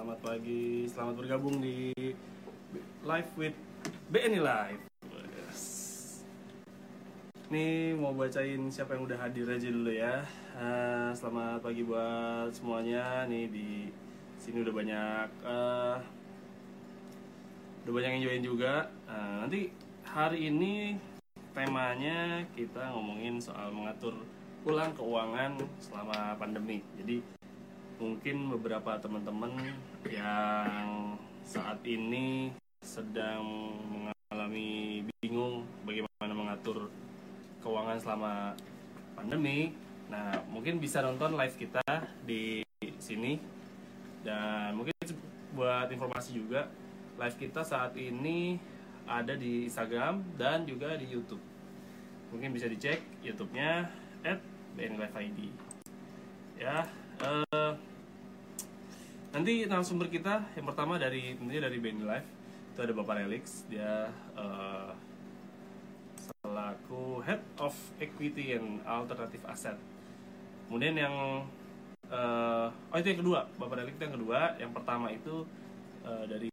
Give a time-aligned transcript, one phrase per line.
[0.00, 1.92] selamat pagi, selamat bergabung di
[3.04, 3.52] Live with
[4.08, 4.82] BNI Live.
[5.12, 5.60] Yes.
[7.52, 10.24] Nih mau bacain siapa yang udah hadir aja dulu ya.
[10.56, 13.28] Ah, selamat pagi buat semuanya.
[13.28, 13.92] Nih di
[14.40, 15.96] sini udah banyak eh,
[17.84, 18.88] udah banyak yang join juga.
[19.04, 19.68] Ah, nanti
[20.00, 20.96] hari ini
[21.52, 24.16] temanya kita ngomongin soal mengatur
[24.64, 26.80] ulang keuangan selama pandemi.
[26.96, 27.20] Jadi
[28.00, 29.52] mungkin beberapa teman-teman
[30.08, 36.88] yang saat ini sedang mengalami bingung bagaimana mengatur
[37.60, 38.34] keuangan selama
[39.12, 39.76] pandemi.
[40.08, 41.84] Nah, mungkin bisa nonton live kita
[42.24, 42.64] di
[42.96, 43.36] sini
[44.24, 44.94] dan mungkin
[45.52, 46.72] buat informasi juga
[47.20, 48.56] live kita saat ini
[49.04, 51.42] ada di Instagram dan juga di YouTube.
[52.30, 53.90] Mungkin bisa dicek YouTube-nya
[54.78, 55.38] @bnliveid.
[56.56, 56.86] Ya,
[57.20, 57.72] eh,
[59.30, 62.26] nanti narasumber kita yang pertama dari tentunya dari Benny Life
[62.74, 64.90] itu ada Bapak Relix dia eh,
[66.42, 69.78] selaku Head of Equity and Alternative Asset.
[70.66, 71.14] Kemudian yang
[72.10, 74.40] eh, oh itu yang kedua Bapak Relix yang kedua.
[74.58, 75.46] Yang pertama itu
[76.06, 76.50] eh, dari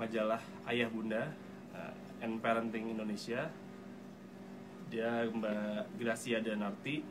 [0.00, 1.28] majalah Ayah Bunda
[1.76, 3.52] eh, and Parenting Indonesia.
[4.88, 7.04] Dia Mbak Gracia Danarti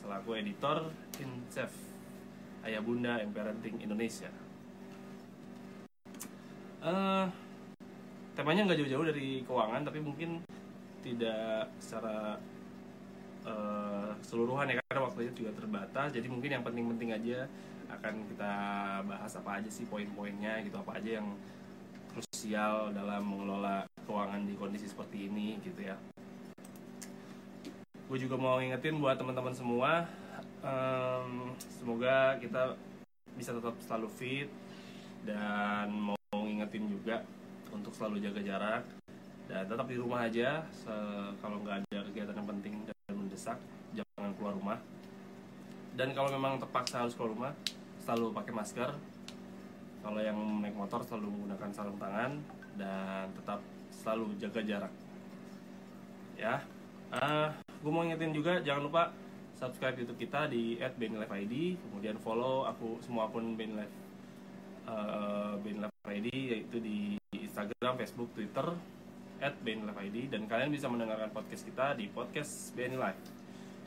[0.00, 0.88] selaku editor
[1.20, 1.89] in chief
[2.64, 4.28] Ayah Bunda and Parenting Indonesia.
[6.80, 7.26] Eh,
[8.36, 10.40] temanya nggak jauh-jauh dari keuangan, tapi mungkin
[11.00, 12.36] tidak secara
[13.44, 16.12] eh, keseluruhan ya karena waktunya juga terbatas.
[16.12, 17.38] Jadi mungkin yang penting-penting aja
[17.90, 18.52] akan kita
[19.08, 21.28] bahas apa aja sih poin-poinnya gitu, apa aja yang
[22.10, 25.96] krusial dalam mengelola keuangan di kondisi seperti ini gitu ya.
[28.10, 30.10] Gue juga mau ingetin buat teman-teman semua
[30.60, 32.76] Em, semoga kita
[33.32, 34.48] bisa tetap selalu fit
[35.24, 37.24] dan mau ngingetin juga
[37.72, 38.84] untuk selalu jaga jarak
[39.48, 40.60] dan tetap di rumah aja.
[41.40, 43.56] Kalau nggak ada kegiatan yang penting dan mendesak
[43.96, 44.78] jangan keluar rumah.
[45.96, 47.52] Dan kalau memang terpaksa harus keluar rumah
[48.04, 48.90] selalu pakai masker.
[50.00, 52.36] Kalau yang naik motor selalu menggunakan sarung tangan
[52.76, 54.92] dan tetap selalu jaga jarak.
[56.36, 56.60] Ya.
[57.80, 59.02] Gue mau ingetin juga jangan lupa
[59.60, 63.92] subscribe YouTube kita di @beniliveid kemudian follow aku semua akun benilive
[64.88, 68.72] uh, beniliveid yaitu di Instagram, Facebook, Twitter
[69.60, 73.20] @beniliveid dan kalian bisa mendengarkan podcast kita di podcast Benilive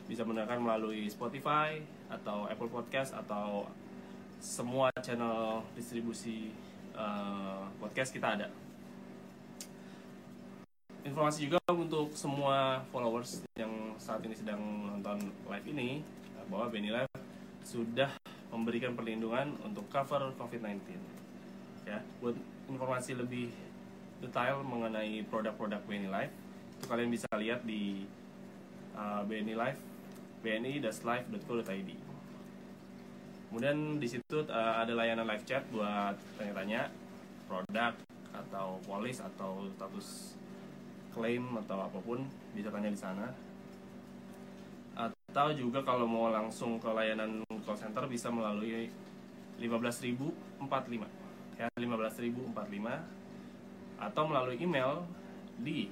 [0.06, 1.82] bisa mendengarkan melalui Spotify
[2.12, 3.66] atau Apple Podcast atau
[4.38, 6.52] semua channel distribusi
[6.94, 8.63] uh, podcast kita ada
[11.04, 16.00] informasi juga untuk semua followers yang saat ini sedang menonton live ini
[16.48, 17.12] bahwa Benny Live
[17.64, 18.08] sudah
[18.48, 20.80] memberikan perlindungan untuk cover COVID-19.
[21.84, 22.36] Ya, buat
[22.68, 23.52] informasi lebih
[24.24, 26.32] detail mengenai produk-produk Benny Live
[26.80, 28.08] itu kalian bisa lihat di
[28.96, 29.80] uh, Benny Live
[30.44, 31.90] bni-live.co.id.
[33.48, 36.92] Kemudian di situ uh, ada layanan live chat buat tanya-tanya
[37.48, 37.96] produk
[38.34, 40.36] atau polis atau status
[41.14, 43.30] klaim atau apa pun bisa tanya di sana.
[44.98, 48.90] Atau juga kalau mau langsung ke layanan call center bisa melalui
[49.58, 51.06] 15045
[51.54, 52.50] ya 15045
[54.02, 55.06] atau melalui email
[55.62, 55.86] di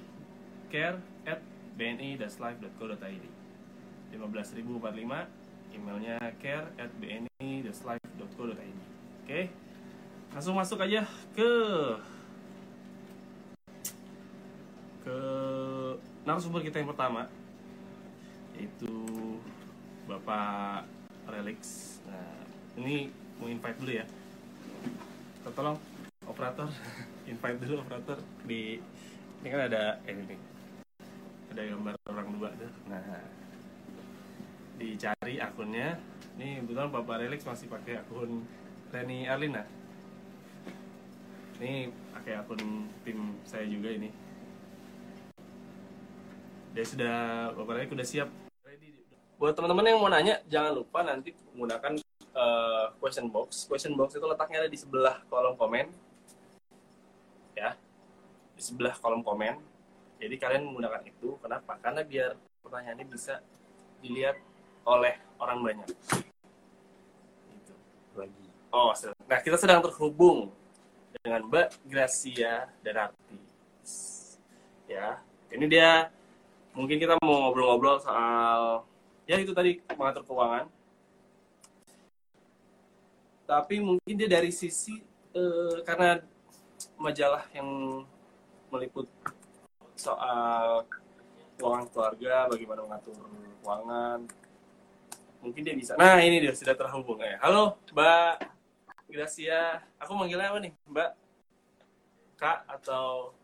[0.67, 1.39] care at
[1.79, 3.25] bni-live.co.id
[4.11, 8.77] 15045 emailnya care at bni-live.co.id
[9.23, 9.41] oke
[10.35, 11.51] langsung masuk aja ke
[15.03, 15.19] ke
[16.23, 17.27] narasumber kita yang pertama
[18.55, 18.95] yaitu
[20.07, 20.87] Bapak
[21.27, 21.59] Relix.
[22.07, 22.39] Nah,
[22.79, 24.05] ini mau invite dulu ya.
[25.43, 25.75] Tolong
[26.23, 26.71] operator
[27.31, 28.79] invite dulu operator di
[29.43, 30.37] ini kan ada eh, ini.
[31.51, 32.71] Ada gambar orang dua tuh.
[32.87, 33.03] Nah,
[34.79, 35.99] dicari akunnya.
[36.39, 38.47] Ini kebetulan Bapak Relix masih pakai akun
[38.89, 39.67] Reni Arlina.
[41.59, 44.22] Ini pakai akun tim saya juga ini
[46.73, 47.15] dia sudah
[47.53, 48.29] Bapak Rek udah siap.
[49.37, 52.01] Buat teman-teman yang mau nanya, jangan lupa nanti menggunakan
[52.33, 53.69] uh, question box.
[53.69, 55.93] Question box itu letaknya ada di sebelah kolom komen.
[57.53, 57.77] Ya.
[58.57, 59.61] Di sebelah kolom komen.
[60.17, 61.37] Jadi kalian menggunakan itu.
[61.37, 61.77] Kenapa?
[61.77, 62.33] Karena biar
[62.65, 63.37] pertanyaan ini bisa
[64.01, 64.39] dilihat
[64.89, 65.89] oleh orang banyak.
[67.53, 67.73] Itu
[68.17, 68.45] lagi.
[68.73, 68.89] Oh,
[69.29, 70.49] nah kita sedang terhubung
[71.21, 73.37] dengan Mbak Gracia Danarti.
[74.89, 75.21] Ya,
[75.53, 76.09] ini dia
[76.73, 78.85] mungkin kita mau ngobrol-ngobrol soal
[79.29, 80.67] ya itu tadi mengatur keuangan.
[83.43, 85.03] tapi mungkin dia dari sisi
[85.35, 86.17] eh, karena
[86.97, 88.01] majalah yang
[88.71, 89.05] meliput
[89.93, 90.87] soal
[91.57, 93.15] keuangan keluarga, bagaimana mengatur
[93.61, 94.19] keuangan.
[95.43, 95.99] Mungkin dia bisa.
[95.99, 97.37] Nah, ini dia sudah terhubung ya.
[97.43, 98.33] Halo, Mbak
[99.11, 99.83] Gracia.
[99.99, 100.73] Aku manggilnya apa nih?
[100.87, 101.11] Mbak
[102.39, 103.35] Kak atau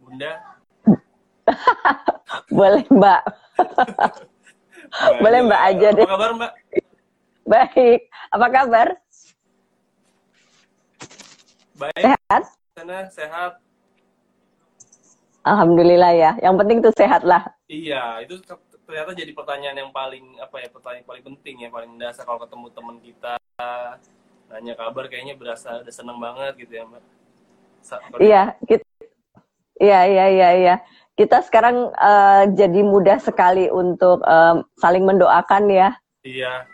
[0.00, 0.60] Bunda?
[2.58, 3.22] Boleh Mbak.
[5.22, 6.04] Boleh Mbak aja deh.
[6.06, 6.52] Apa kabar Mbak?
[7.46, 8.00] Baik.
[8.34, 8.86] Apa kabar?
[11.78, 12.02] Baik.
[12.02, 12.42] Sehat?
[12.74, 13.52] Sana sehat.
[15.46, 16.30] Alhamdulillah ya.
[16.42, 17.46] Yang penting tuh sehat lah.
[17.70, 18.42] Iya, itu
[18.86, 22.66] ternyata jadi pertanyaan yang paling apa ya pertanyaan paling penting ya paling dasar kalau ketemu
[22.70, 23.34] teman kita
[24.46, 27.02] nanya kabar kayaknya berasa udah seneng banget gitu ya mbak.
[27.82, 28.86] Sa- Iya, kita,
[29.82, 30.74] iya, iya, iya, iya.
[31.16, 36.66] Kita sekarang eh, jadi mudah sekali untuk eh, saling mendoakan ya Iya,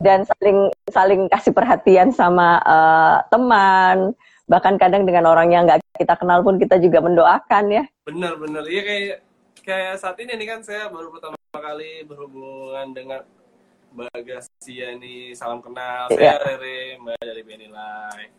[0.00, 4.16] dan saling saling kasih perhatian sama eh, teman.
[4.48, 7.84] Bahkan kadang dengan orang yang nggak kita kenal pun kita juga mendoakan ya.
[8.08, 8.64] bener-bener.
[8.64, 9.18] Iya kayak
[9.60, 13.20] kayak saat ini nih kan saya baru pertama kali berhubungan dengan
[13.92, 16.08] Mbak Gracia nih salam kenal.
[16.08, 16.32] Saya Iya.
[16.40, 18.32] Rere, Mbak dari Live.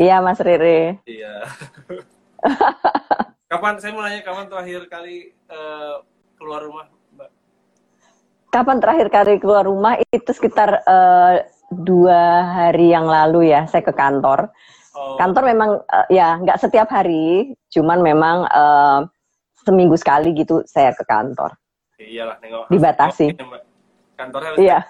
[0.00, 0.96] Iya, Mas Riri.
[1.04, 1.34] Iya.
[3.52, 5.94] kapan saya mau nanya kapan terakhir kali eh,
[6.40, 7.30] keluar rumah Mbak?
[8.48, 10.00] Kapan terakhir kali keluar rumah?
[10.08, 11.34] Itu sekitar eh,
[11.68, 13.68] dua hari yang lalu ya.
[13.68, 14.48] Saya ke kantor.
[14.96, 18.98] Oh, Kantor memang eh, ya nggak setiap hari, cuman memang eh,
[19.68, 21.52] seminggu sekali gitu saya ke kantor.
[22.00, 22.72] iyalah nengok.
[22.72, 23.36] Dibatasi.
[24.16, 24.80] Kantornya Iya.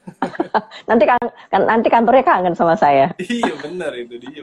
[0.88, 1.20] nanti kan,
[1.52, 3.12] kan nanti kantornya kangen sama saya.
[3.20, 4.40] iya benar itu dia.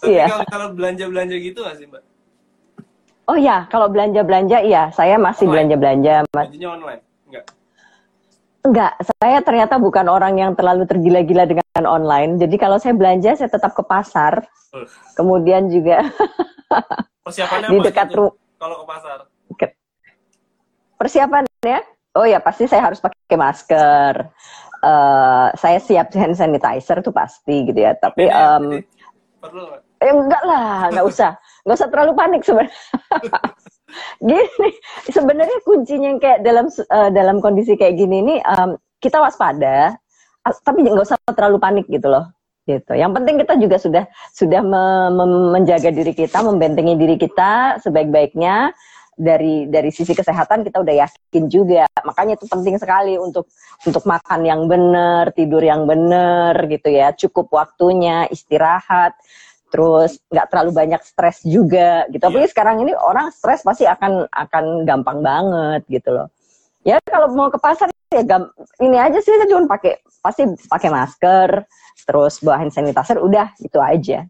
[0.00, 0.26] Tapi Iya.
[0.30, 2.02] kalau kalau belanja belanja gitu nggak sih mbak?
[3.30, 5.52] Oh ya, kalau belanja belanja iya, saya masih Online?
[5.54, 6.14] belanja belanja.
[6.26, 6.30] Mas.
[6.34, 7.00] Belanjanya online?
[7.30, 7.44] Enggak.
[8.62, 8.92] Enggak,
[9.22, 12.38] saya ternyata bukan orang yang terlalu tergila-gila dengan online.
[12.42, 14.42] Jadi kalau saya belanja saya tetap ke pasar.
[14.74, 14.86] Uh.
[15.14, 16.02] Kemudian juga
[17.26, 18.34] Persiapannya di dekat rumah.
[18.58, 19.18] Kalau ke pasar?
[20.98, 21.78] Persiapannya,
[22.14, 24.14] oh ya pasti saya harus pakai masker.
[24.82, 27.94] Eh, saya siap hand sanitizer itu pasti gitu ya.
[27.94, 28.82] Tapi ini
[29.42, 29.82] perlu nggak?
[30.02, 31.30] Eh, enggak lah, enggak usah.
[31.66, 32.78] Enggak usah terlalu panik sebenarnya.
[34.28, 34.70] gini,
[35.10, 39.92] sebenarnya kuncinya yang kayak dalam eh, dalam kondisi kayak gini ini em, kita waspada,
[40.46, 42.30] as- tapi nggak usah terlalu panik gitu loh.
[42.62, 42.94] Gitu.
[42.94, 48.70] Yang penting kita juga sudah sudah me- me- menjaga diri kita, membentengi diri kita sebaik-baiknya
[49.12, 51.84] dari dari sisi kesehatan kita udah yakin juga.
[52.02, 53.48] Makanya itu penting sekali untuk
[53.84, 57.12] untuk makan yang benar, tidur yang benar gitu ya.
[57.12, 59.14] Cukup waktunya, istirahat
[59.72, 62.20] terus nggak terlalu banyak stres juga gitu.
[62.20, 66.28] Tapi sekarang ini orang stres pasti akan akan gampang banget gitu loh.
[66.84, 68.52] Ya kalau mau ke pasar ya gam-
[68.84, 71.64] ini aja sih saya cuma pakai pasti pakai masker,
[72.04, 74.28] terus bawa hand sanitizer udah itu aja.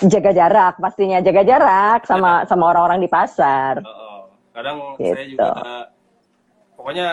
[0.00, 3.78] Jaga jarak pastinya jaga jarak sama sama orang-orang di pasar.
[3.84, 4.20] Oh, oh.
[4.52, 5.36] Kadang saya Gitu.
[5.36, 5.92] juga
[6.74, 7.06] pokoknya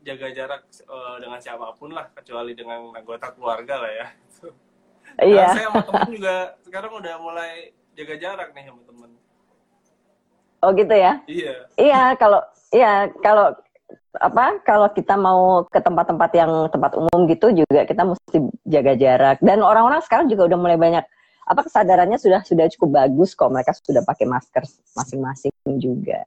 [0.00, 4.06] jaga jarak eh, dengan siapa pun lah kecuali dengan anggota keluarga lah ya.
[5.18, 5.42] Iya.
[5.42, 9.10] Nah, saya sama temen juga sekarang udah mulai jaga jarak nih sama temen.
[10.62, 11.18] Oh gitu ya.
[11.26, 11.54] Iya.
[11.74, 12.40] Iya, kalau
[12.70, 13.50] iya kalau
[14.22, 18.38] apa kalau kita mau ke tempat-tempat yang tempat umum gitu juga kita mesti
[18.70, 21.02] jaga jarak dan orang-orang sekarang juga udah mulai banyak
[21.50, 24.62] apa kesadarannya sudah sudah cukup bagus kok mereka sudah pakai masker
[24.94, 25.50] masing-masing
[25.82, 26.22] juga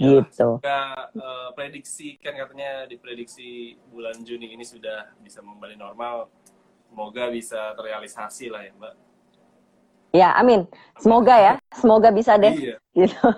[0.00, 0.56] Ya, gitu.
[0.64, 6.32] Eh, prediksi kan katanya diprediksi bulan Juni ini sudah bisa kembali normal.
[6.88, 8.94] Semoga bisa terrealisasi lah ya, Mbak.
[10.16, 10.64] Ya, amin.
[10.96, 12.56] Semoga ya, semoga bisa deh.
[12.56, 12.76] Iya.
[12.96, 13.20] Gitu.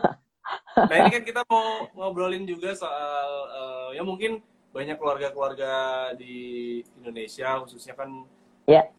[0.73, 4.43] Nah ini kan kita mau ngobrolin juga soal eh, ya mungkin
[4.75, 5.73] banyak keluarga-keluarga
[6.19, 8.27] di Indonesia khususnya kan.
[8.69, 8.91] Ya.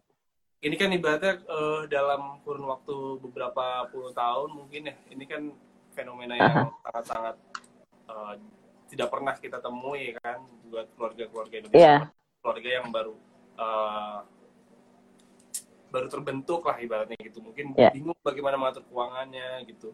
[0.64, 4.96] Ini kan ibaratnya eh, dalam kurun waktu beberapa puluh tahun mungkin ya.
[5.12, 5.42] Ini kan
[5.92, 7.36] fenomena yang sangat-sangat
[8.08, 8.34] eh,
[8.88, 10.40] tidak pernah kita temui kan
[10.72, 11.84] buat keluarga-keluarga Indonesia.
[11.84, 11.96] Iya.
[12.40, 13.14] Keluarga yang baru
[13.60, 14.18] eh,
[15.92, 17.44] baru terbentuk lah ibaratnya gitu.
[17.44, 17.92] Mungkin Iya.
[17.92, 19.92] bingung bagaimana mengatur keuangannya gitu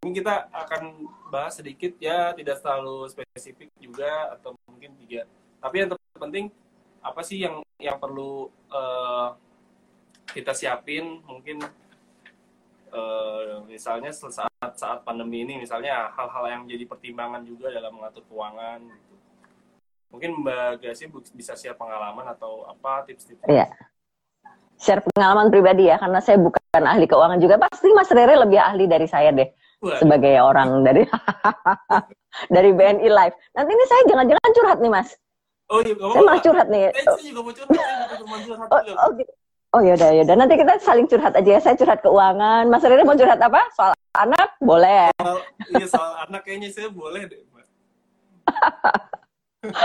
[0.00, 0.82] mungkin kita akan
[1.28, 5.28] bahas sedikit ya tidak terlalu spesifik juga atau mungkin tiga
[5.60, 6.48] tapi yang terpenting
[7.04, 9.28] apa sih yang yang perlu eh,
[10.30, 11.58] kita siapin mungkin
[12.90, 18.80] eh, misalnya saat saat pandemi ini misalnya hal-hal yang jadi pertimbangan juga dalam mengatur keuangan
[18.86, 19.14] gitu.
[20.10, 23.66] mungkin mbak bu- bisa share pengalaman atau apa tips-tips Iya.
[24.80, 27.60] Share pengalaman pribadi ya, karena saya bukan ahli keuangan juga.
[27.60, 29.44] Pasti Mas Rere lebih ahli dari saya deh.
[29.84, 31.04] Wah, sebagai orang dari
[32.54, 33.36] dari BNI Live.
[33.52, 35.08] Nanti ini saya jangan-jangan curhat nih Mas.
[35.68, 36.82] Oh iya, gak Saya malah curhat nih.
[36.88, 39.32] Eh, saya juga mau curhat, saya mau curhat Oh, oh, gitu.
[39.74, 40.36] Oh yaudah, yaudah.
[40.36, 41.60] Nanti kita saling curhat aja ya.
[41.62, 42.66] Saya curhat keuangan.
[42.66, 43.62] Mas Rere mau curhat apa?
[43.74, 44.58] Soal anak?
[44.58, 45.10] Boleh.
[45.18, 45.38] Soal,
[45.72, 47.40] iya soal anak kayaknya saya boleh deh.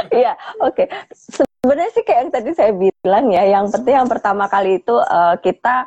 [0.07, 0.87] Iya, oke.
[1.11, 5.35] Sebenarnya sih kayak yang tadi saya bilang ya, yang penting yang pertama kali itu eh,
[5.43, 5.83] kita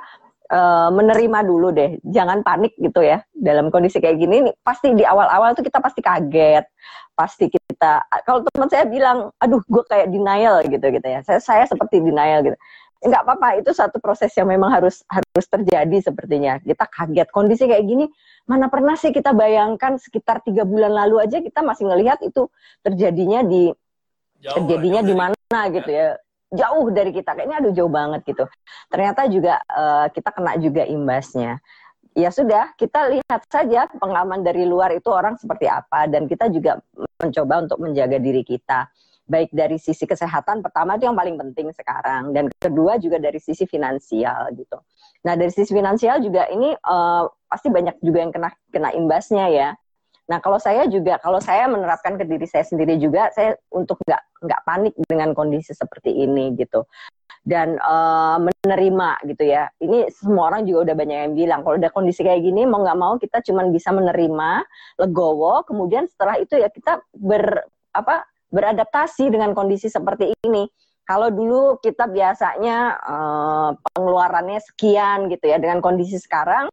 [0.52, 3.24] eh, menerima dulu deh, jangan panik gitu ya.
[3.32, 6.68] Dalam kondisi kayak gini, nih, pasti di awal-awal tuh kita pasti kaget,
[7.16, 8.04] pasti kita.
[8.28, 11.24] Kalau teman saya bilang, aduh, gue kayak denial gitu gitu ya.
[11.24, 12.58] Saya saya seperti denial gitu.
[12.98, 16.58] Enggak apa-apa, itu satu proses yang memang harus harus terjadi sepertinya.
[16.58, 18.10] Kita kaget kondisi kayak gini,
[18.50, 22.50] mana pernah sih kita bayangkan sekitar tiga bulan lalu aja kita masih ngelihat itu
[22.82, 23.70] terjadinya di
[24.38, 26.14] Jauh terjadinya di mana gitu ya.
[26.48, 28.44] Jauh dari kita kayaknya aduh jauh banget gitu.
[28.88, 31.58] Ternyata juga eh, kita kena juga imbasnya.
[32.18, 36.82] Ya sudah kita lihat saja pengalaman dari luar itu orang seperti apa dan kita juga
[37.22, 38.90] mencoba untuk menjaga diri kita
[39.28, 42.32] baik dari sisi kesehatan pertama itu yang paling penting sekarang.
[42.32, 44.80] Dan kedua juga dari sisi finansial gitu.
[45.28, 49.70] Nah dari sisi finansial juga ini eh, pasti banyak juga yang kena kena imbasnya ya.
[50.28, 54.44] Nah, kalau saya juga, kalau saya menerapkan ke diri saya sendiri juga, saya untuk nggak
[54.44, 56.84] nggak panik dengan kondisi seperti ini gitu,
[57.48, 59.72] dan eh, menerima gitu ya.
[59.80, 63.00] Ini semua orang juga udah banyak yang bilang, kalau udah kondisi kayak gini, mau nggak
[63.00, 64.50] mau kita cuman bisa menerima,
[65.00, 67.64] legowo, kemudian setelah itu ya kita ber
[67.96, 70.68] apa beradaptasi dengan kondisi seperti ini.
[71.08, 76.68] Kalau dulu kita biasanya eh, pengeluarannya sekian gitu ya, dengan kondisi sekarang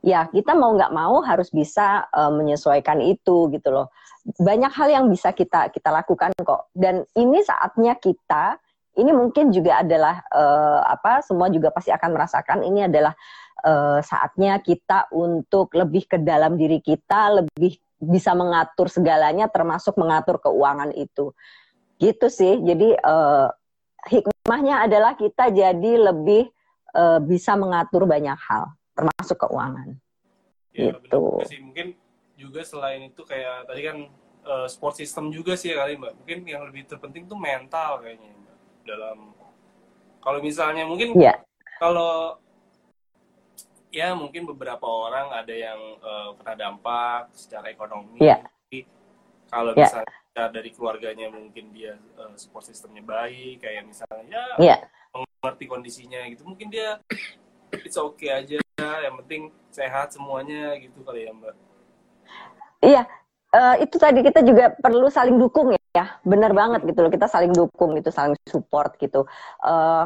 [0.00, 3.92] ya kita mau nggak mau harus bisa uh, menyesuaikan itu gitu loh
[4.40, 8.58] banyak hal yang bisa kita kita lakukan kok dan ini saatnya kita
[8.96, 13.12] ini mungkin juga adalah uh, apa semua juga pasti akan merasakan ini adalah
[13.62, 20.36] uh, saatnya kita untuk lebih ke dalam diri kita lebih bisa mengatur segalanya termasuk mengatur
[20.40, 21.32] keuangan itu
[21.96, 23.48] gitu sih jadi uh,
[24.06, 26.48] hikmahnya adalah kita jadi lebih
[26.92, 29.96] uh, bisa mengatur banyak hal termasuk keuangan
[30.76, 31.08] Ya, Gitu.
[31.08, 31.60] benar sih.
[31.64, 31.86] Mungkin
[32.36, 33.96] juga selain itu kayak tadi kan
[34.46, 36.12] eh, sport system juga sih ya kali Mbak.
[36.22, 38.56] Mungkin yang lebih terpenting tuh mental kayaknya Mbak.
[38.84, 39.18] Dalam
[40.20, 41.40] kalau misalnya mungkin Iya.
[41.80, 42.36] kalau
[43.94, 48.20] ya mungkin beberapa orang ada yang eh, kena dampak secara ekonomi.
[48.20, 48.86] Tapi
[49.46, 49.86] Kalau Iya.
[49.86, 54.76] misalnya dari keluarganya mungkin dia eh, support sistemnya baik, kayak misalnya ya Iya.
[55.14, 56.98] mengerti kondisinya gitu, mungkin dia
[57.86, 61.54] it's okay aja, yang penting sehat semuanya gitu kali ya Mbak.
[62.82, 63.02] Iya,
[63.54, 67.10] eh, itu tadi kita juga perlu saling dukung ya, benar banget gitu loh.
[67.14, 69.24] Kita saling dukung gitu, saling support gitu.
[69.62, 70.04] Eh,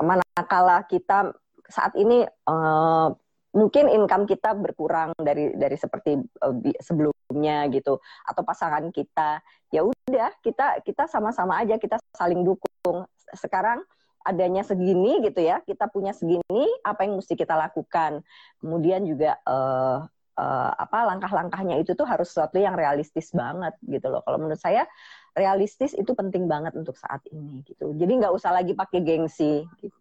[0.00, 1.34] manakala kita
[1.68, 3.08] saat ini eh,
[3.56, 6.20] mungkin income kita berkurang dari dari seperti
[6.60, 7.96] bi- sebelumnya gitu,
[8.28, 9.40] atau pasangan kita,
[9.72, 13.08] ya udah kita kita sama-sama aja kita saling dukung.
[13.32, 13.84] Sekarang
[14.24, 18.20] adanya segini gitu ya, kita punya segini, apa yang mesti kita lakukan?
[18.60, 19.98] Kemudian juga eh,
[20.36, 24.20] eh, apa langkah-langkahnya itu tuh harus sesuatu yang realistis banget gitu loh.
[24.28, 24.84] Kalau menurut saya
[25.32, 27.96] realistis itu penting banget untuk saat ini gitu.
[27.96, 29.96] Jadi nggak usah lagi pakai gengsi gitu.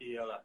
[0.00, 0.40] Iyalah.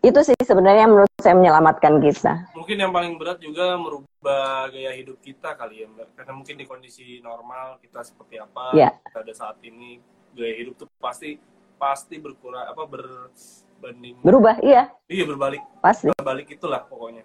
[0.00, 2.52] Itu sih sebenarnya menurut saya menyelamatkan kita.
[2.52, 6.08] Mungkin yang paling berat juga merubah gaya hidup kita kali ya Mbak.
[6.16, 8.90] Karena mungkin di kondisi normal kita seperti apa Iya.
[9.08, 10.00] pada saat ini
[10.32, 11.36] gaya hidup tuh pasti
[11.76, 17.24] pasti berkurang apa berbanding Berubah, iya iya berbalik pasti, berbalik itulah pokoknya.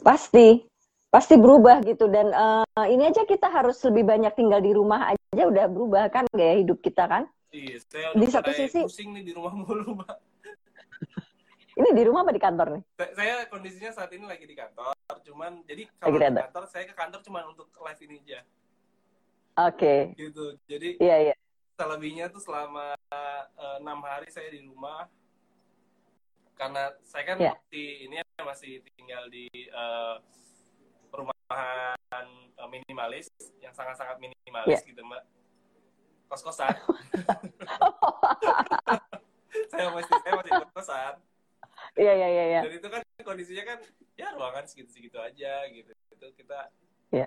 [0.00, 0.64] pasti,
[1.12, 2.08] pasti berubah gitu.
[2.08, 6.24] Dan eh, ini aja kita harus lebih banyak tinggal di rumah aja udah berubah kan
[6.32, 7.28] gaya hidup kita kan.
[7.52, 10.29] Iya, saya Di satu sisi- pusing nih di rumah mulu Mbak.
[11.80, 12.82] Ini di rumah apa di kantor nih?
[13.16, 14.92] Saya- kondisinya saat ini lagi di kantor,
[15.24, 16.42] cuman jadi kalau di di kantor.
[16.52, 18.40] kantor saya ke kantor cuma untuk live ini aja
[19.64, 20.60] Oke, gitu.
[20.68, 21.34] Jadi iya iya.
[21.74, 23.42] selebihnya tuh selama eh,
[23.80, 25.08] enam hari saya di rumah
[26.54, 27.56] karena saya kan Ya.
[27.56, 30.16] masih ini ya, masih tinggal di eh,
[31.08, 32.28] perumahan
[32.60, 35.24] eh, minimalis yang sangat-sangat minimalis gitu mbak
[36.28, 36.70] kos kosan
[39.72, 41.14] saya masih saya masih kos kosan
[41.98, 42.44] Iya iya iya.
[42.56, 42.60] iya.
[42.66, 43.78] dan itu kan kondisinya kan
[44.14, 46.70] ya ruangan segitu-segitu aja gitu itu kita
[47.10, 47.26] Iya.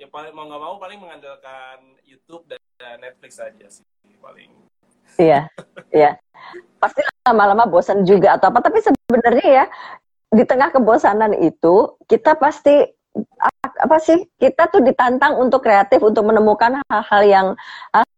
[0.00, 3.86] ya paling mau nggak mau paling mengandalkan YouTube dan, dan Netflix aja sih
[4.18, 4.50] paling
[5.20, 5.48] Iya,
[5.92, 6.16] iya.
[6.80, 8.64] Pasti lama-lama bosan juga atau apa.
[8.64, 9.64] Tapi sebenarnya ya
[10.32, 12.72] di tengah kebosanan itu kita pasti
[13.60, 14.24] apa sih?
[14.40, 17.46] Kita tuh ditantang untuk kreatif untuk menemukan hal-hal yang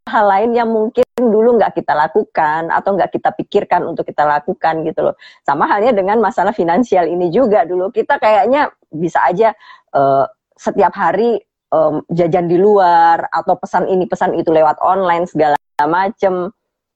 [0.07, 1.04] hal lain yang mungkin
[1.35, 5.19] dulu nggak kita lakukan atau nggak kita pikirkan untuk kita lakukan gitu loh.
[5.43, 9.51] Sama halnya dengan masalah finansial ini juga dulu kita kayaknya bisa aja
[9.91, 10.25] eh,
[10.55, 11.43] setiap hari
[11.75, 16.55] um, jajan di luar atau pesan ini pesan itu lewat online segala macem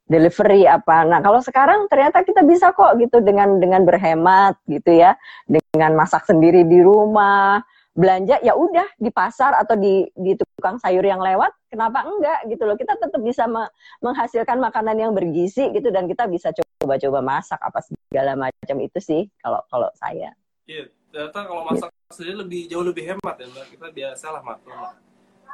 [0.08, 1.04] delivery apa.
[1.04, 6.24] Nah, kalau sekarang ternyata kita bisa kok gitu dengan dengan berhemat gitu ya, dengan masak
[6.24, 7.60] sendiri di rumah,
[7.98, 12.62] belanja ya udah di pasar atau di di tukang sayur yang lewat, kenapa enggak gitu
[12.62, 12.78] loh.
[12.78, 13.66] Kita tetap bisa me
[13.98, 19.26] menghasilkan makanan yang bergizi gitu dan kita bisa coba-coba masak apa segala macam itu sih
[19.42, 20.30] kalau kalau saya.
[20.70, 23.66] Iya, ternyata kalau masak sendiri lebih jauh lebih hemat ya, Mbak.
[23.74, 24.94] Kita biasalah maklum.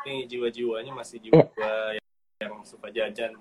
[0.04, 1.96] Ini jiwa-jiwanya masih jiwa yeah.
[1.96, 2.04] yang,
[2.44, 3.32] yang suka jajan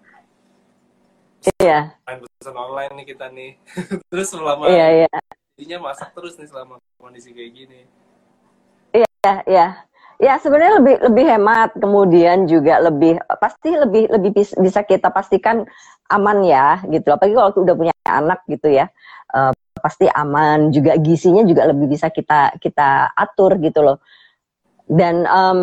[1.60, 2.00] Iya.
[2.08, 3.52] Main pesan online nih kita nih.
[4.12, 5.12] terus selama Iya, iya.
[5.60, 7.82] Jadinya masak terus nih selama kondisi kayak gini.
[8.94, 9.68] Iya, iya.
[10.22, 15.68] Ya sebenarnya lebih lebih hemat, kemudian juga lebih pasti lebih lebih bisa kita pastikan
[16.08, 17.12] aman ya gitu.
[17.12, 18.88] Apalagi kalau udah punya anak gitu ya,
[19.36, 19.52] uh,
[19.84, 20.72] pasti aman.
[20.72, 23.98] Juga gizinya juga lebih bisa kita kita atur gitu loh.
[24.88, 25.62] Dan um,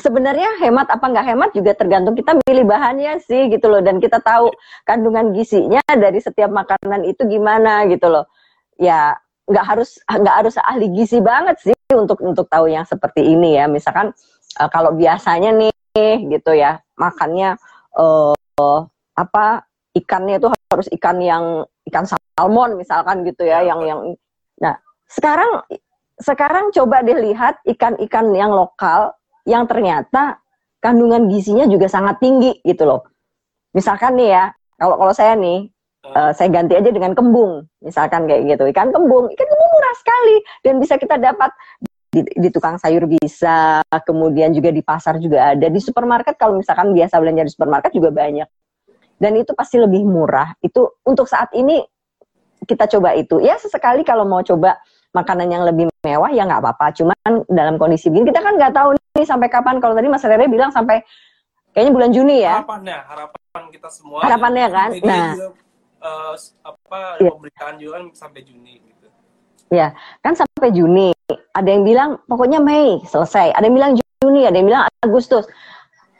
[0.00, 3.84] sebenarnya hemat apa nggak hemat juga tergantung kita milih bahannya sih gitu loh.
[3.84, 4.48] Dan kita tahu
[4.88, 8.24] kandungan gizinya dari setiap makanan itu gimana gitu loh.
[8.80, 9.18] Ya
[9.50, 13.70] nggak harus nggak harus ahli gizi banget sih untuk untuk tahu yang seperti ini ya.
[13.70, 14.12] Misalkan
[14.58, 15.72] uh, kalau biasanya nih
[16.30, 17.58] gitu ya makannya
[17.98, 18.34] uh,
[19.16, 19.66] apa
[19.96, 24.00] ikannya itu harus ikan yang ikan salmon misalkan gitu ya, ya yang yang
[24.60, 24.78] nah
[25.10, 25.64] sekarang
[26.20, 29.16] sekarang coba deh lihat ikan-ikan yang lokal
[29.48, 30.38] yang ternyata
[30.84, 33.08] kandungan gizinya juga sangat tinggi gitu loh.
[33.72, 34.44] Misalkan nih ya,
[34.76, 35.72] kalau kalau saya nih
[36.04, 38.64] uh, saya ganti aja dengan kembung, misalkan kayak gitu.
[38.70, 41.50] Ikan kembung, ikan kembung murah sekali dan bisa kita dapat
[42.10, 46.90] di, di tukang sayur bisa, kemudian juga di pasar juga ada, di supermarket kalau misalkan
[46.90, 48.48] biasa belanja di supermarket juga banyak.
[49.20, 50.56] Dan itu pasti lebih murah.
[50.64, 51.84] Itu untuk saat ini
[52.64, 53.36] kita coba itu.
[53.44, 54.80] Ya sesekali kalau mau coba
[55.12, 56.86] makanan yang lebih mewah ya nggak apa-apa.
[56.96, 59.76] Cuman dalam kondisi begini kita kan nggak tahu nih sampai kapan.
[59.76, 61.04] Kalau tadi Mas Rere bilang sampai
[61.76, 62.64] kayaknya bulan Juni ya.
[62.64, 64.18] Harapannya, harapan kita semua.
[64.24, 64.90] Harapannya ya, kan.
[65.04, 65.28] Nah,
[66.00, 67.30] uh, apa ya.
[67.32, 69.06] pemberitaan juga kan sampai Juni gitu.
[69.70, 69.94] Ya,
[70.24, 71.14] kan sampai Juni.
[71.54, 73.54] Ada yang bilang pokoknya Mei selesai.
[73.54, 75.46] Ada yang bilang Juni, ada yang bilang Agustus.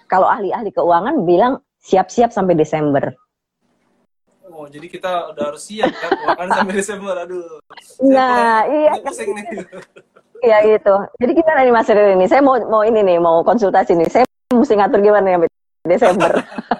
[0.07, 3.11] Kalau ahli-ahli keuangan bilang siap-siap sampai Desember.
[4.51, 7.15] Oh, jadi kita udah harus siap kan makan sampai Desember.
[7.17, 7.59] Aduh.
[8.05, 9.13] Nah, iya kan.
[10.41, 10.95] Iya gitu.
[11.21, 12.27] Jadi gimana nih Mas Riri ini?
[12.29, 14.09] Saya mau mau ini nih, mau konsultasi nih.
[14.09, 15.39] Saya mesti ngatur gimana ya
[15.85, 16.33] Desember.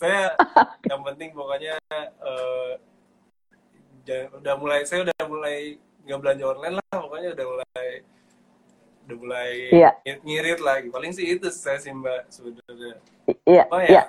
[0.00, 0.32] saya
[0.90, 1.76] yang penting pokoknya
[2.24, 2.72] uh,
[4.40, 5.76] udah mulai saya udah mulai
[6.08, 7.88] nggak belanja online lah pokoknya udah mulai
[9.06, 9.90] udah mulai iya.
[10.24, 12.96] ngirit lagi paling sih itu saya sih mbak sebenarnya
[13.44, 14.02] iya oh, ya, iya.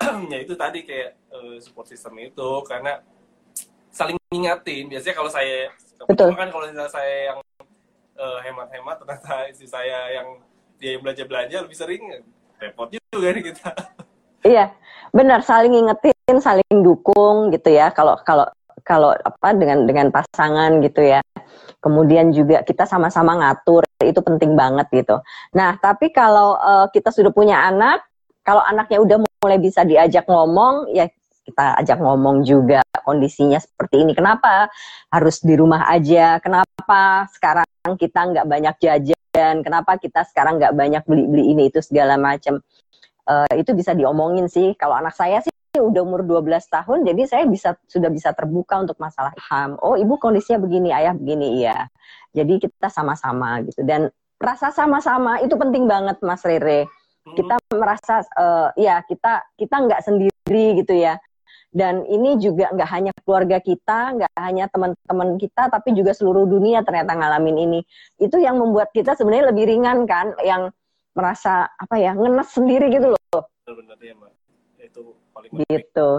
[0.32, 3.04] ya itu tadi kayak uh, support system itu karena
[3.92, 5.70] saling ngingatin biasanya kalau saya
[6.04, 6.32] Betul.
[6.36, 7.38] kan kalau misalnya saya yang
[8.16, 10.40] uh, hemat-hemat ternyata istri saya yang
[10.76, 12.02] dia yang belanja belanja lebih sering
[12.56, 13.70] repot juga nih kita
[14.44, 14.72] iya
[15.16, 18.44] benar saling ngingetin saling dukung gitu ya kalau kalau
[18.84, 21.24] kalau apa dengan dengan pasangan gitu ya
[21.80, 25.16] kemudian juga kita sama-sama ngatur itu penting banget gitu
[25.56, 28.04] nah tapi kalau uh, kita sudah punya anak
[28.44, 31.08] kalau anaknya udah mulai bisa diajak ngomong ya
[31.46, 34.18] kita ajak ngomong juga kondisinya seperti ini.
[34.18, 34.66] Kenapa
[35.14, 36.42] harus di rumah aja?
[36.42, 39.62] Kenapa sekarang kita nggak banyak jajan?
[39.62, 42.58] Kenapa kita sekarang nggak banyak beli-beli ini itu segala macam?
[43.26, 44.72] Uh, itu bisa diomongin sih.
[44.78, 48.96] Kalau anak saya sih udah umur 12 tahun, jadi saya bisa sudah bisa terbuka untuk
[48.96, 49.76] masalah ham.
[49.84, 51.90] Oh, ibu kondisinya begini, ayah begini, iya.
[52.32, 53.84] Jadi kita sama-sama gitu.
[53.84, 54.08] Dan
[54.40, 56.88] rasa sama-sama itu penting banget, Mas Rere.
[57.26, 61.18] Kita merasa, uh, ya kita kita nggak sendiri gitu ya
[61.76, 66.80] dan ini juga nggak hanya keluarga kita, nggak hanya teman-teman kita, tapi juga seluruh dunia
[66.80, 67.80] ternyata ngalamin ini.
[68.16, 70.72] Itu yang membuat kita sebenarnya lebih ringan kan, yang
[71.16, 73.42] merasa apa ya ngenes sendiri gitu loh.
[73.64, 74.32] Benar ya mbak,
[74.78, 75.02] itu
[75.32, 76.10] paling Gitu.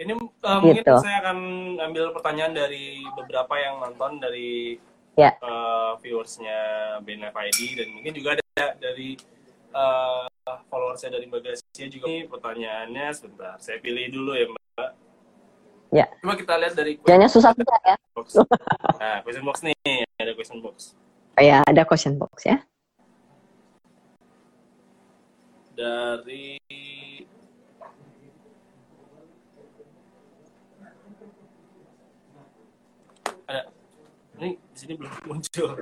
[0.00, 0.96] Ini uh, mungkin gitu.
[0.98, 1.38] saya akan
[1.78, 4.80] ambil pertanyaan dari beberapa yang nonton dari
[5.14, 5.36] ya.
[5.44, 6.58] uh, viewersnya
[7.04, 9.14] BNFID dan mungkin juga ada dari
[9.76, 10.26] uh,
[10.72, 13.54] followersnya dari Mbak Gracia juga ini pertanyaannya sebentar.
[13.60, 14.90] Saya pilih dulu ya Mbak.
[15.92, 16.06] Ya.
[16.24, 17.96] Coba kita lihat dari Jangan susah susah ya.
[18.16, 18.28] Box.
[18.96, 20.96] Nah, question box nih, ada question box.
[21.36, 22.64] Oh, ya, ada question box ya.
[25.82, 26.62] Dari
[33.50, 33.62] ada
[34.38, 35.74] ini di sini belum muncul.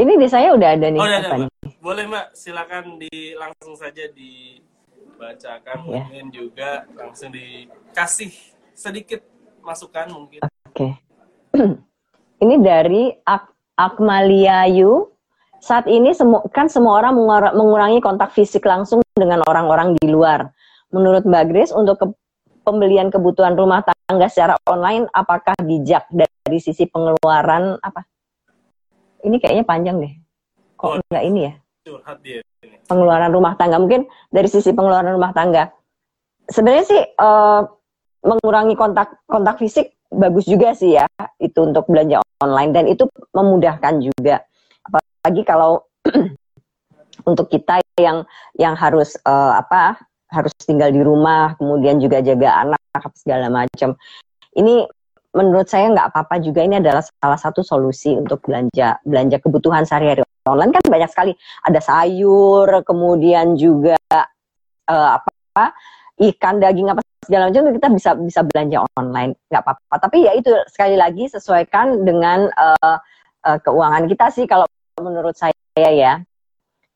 [0.00, 0.96] Ini di saya udah ada nih.
[0.96, 1.52] Oh, ada, Nih?
[1.76, 6.08] Boleh Mbak, silakan di langsung saja dibacakan yeah.
[6.08, 8.32] mungkin juga langsung dikasih
[8.72, 9.20] sedikit
[9.60, 10.40] masukan mungkin.
[10.72, 10.72] Oke.
[10.72, 10.92] Okay.
[12.48, 15.15] Ini dari Ak Akmaliayu
[15.66, 17.18] saat ini semua kan semua orang
[17.58, 20.54] mengurangi kontak fisik langsung dengan orang-orang di luar.
[20.94, 22.06] Menurut Mbak Grace untuk ke,
[22.62, 28.06] pembelian kebutuhan rumah tangga secara online apakah bijak dari sisi pengeluaran apa?
[29.26, 30.14] Ini kayaknya panjang deh.
[30.78, 31.52] Kok oh, enggak ini ya?
[31.82, 32.78] Curhat dia ini.
[32.86, 35.74] Pengeluaran rumah tangga mungkin dari sisi pengeluaran rumah tangga.
[36.46, 37.66] Sebenarnya sih uh,
[38.22, 41.10] mengurangi kontak kontak fisik bagus juga sih ya
[41.42, 44.46] itu untuk belanja online dan itu memudahkan juga
[45.26, 45.82] apalagi kalau
[47.30, 48.22] untuk kita yang
[48.54, 49.98] yang harus uh, apa
[50.30, 53.98] harus tinggal di rumah kemudian juga jaga anak segala macam.
[54.54, 54.86] Ini
[55.34, 56.62] menurut saya nggak apa-apa juga.
[56.62, 60.22] Ini adalah salah satu solusi untuk belanja belanja kebutuhan sehari-hari.
[60.46, 61.34] Online kan banyak sekali.
[61.66, 63.98] Ada sayur kemudian juga
[64.86, 65.74] uh, apa
[66.22, 69.34] ikan daging apa segala macam kita bisa bisa belanja online.
[69.50, 69.94] Nggak apa-apa.
[70.06, 73.02] Tapi ya itu sekali lagi sesuaikan dengan uh,
[73.42, 74.46] uh, keuangan kita sih.
[74.46, 74.70] Kalau
[75.16, 76.20] menurut saya ya.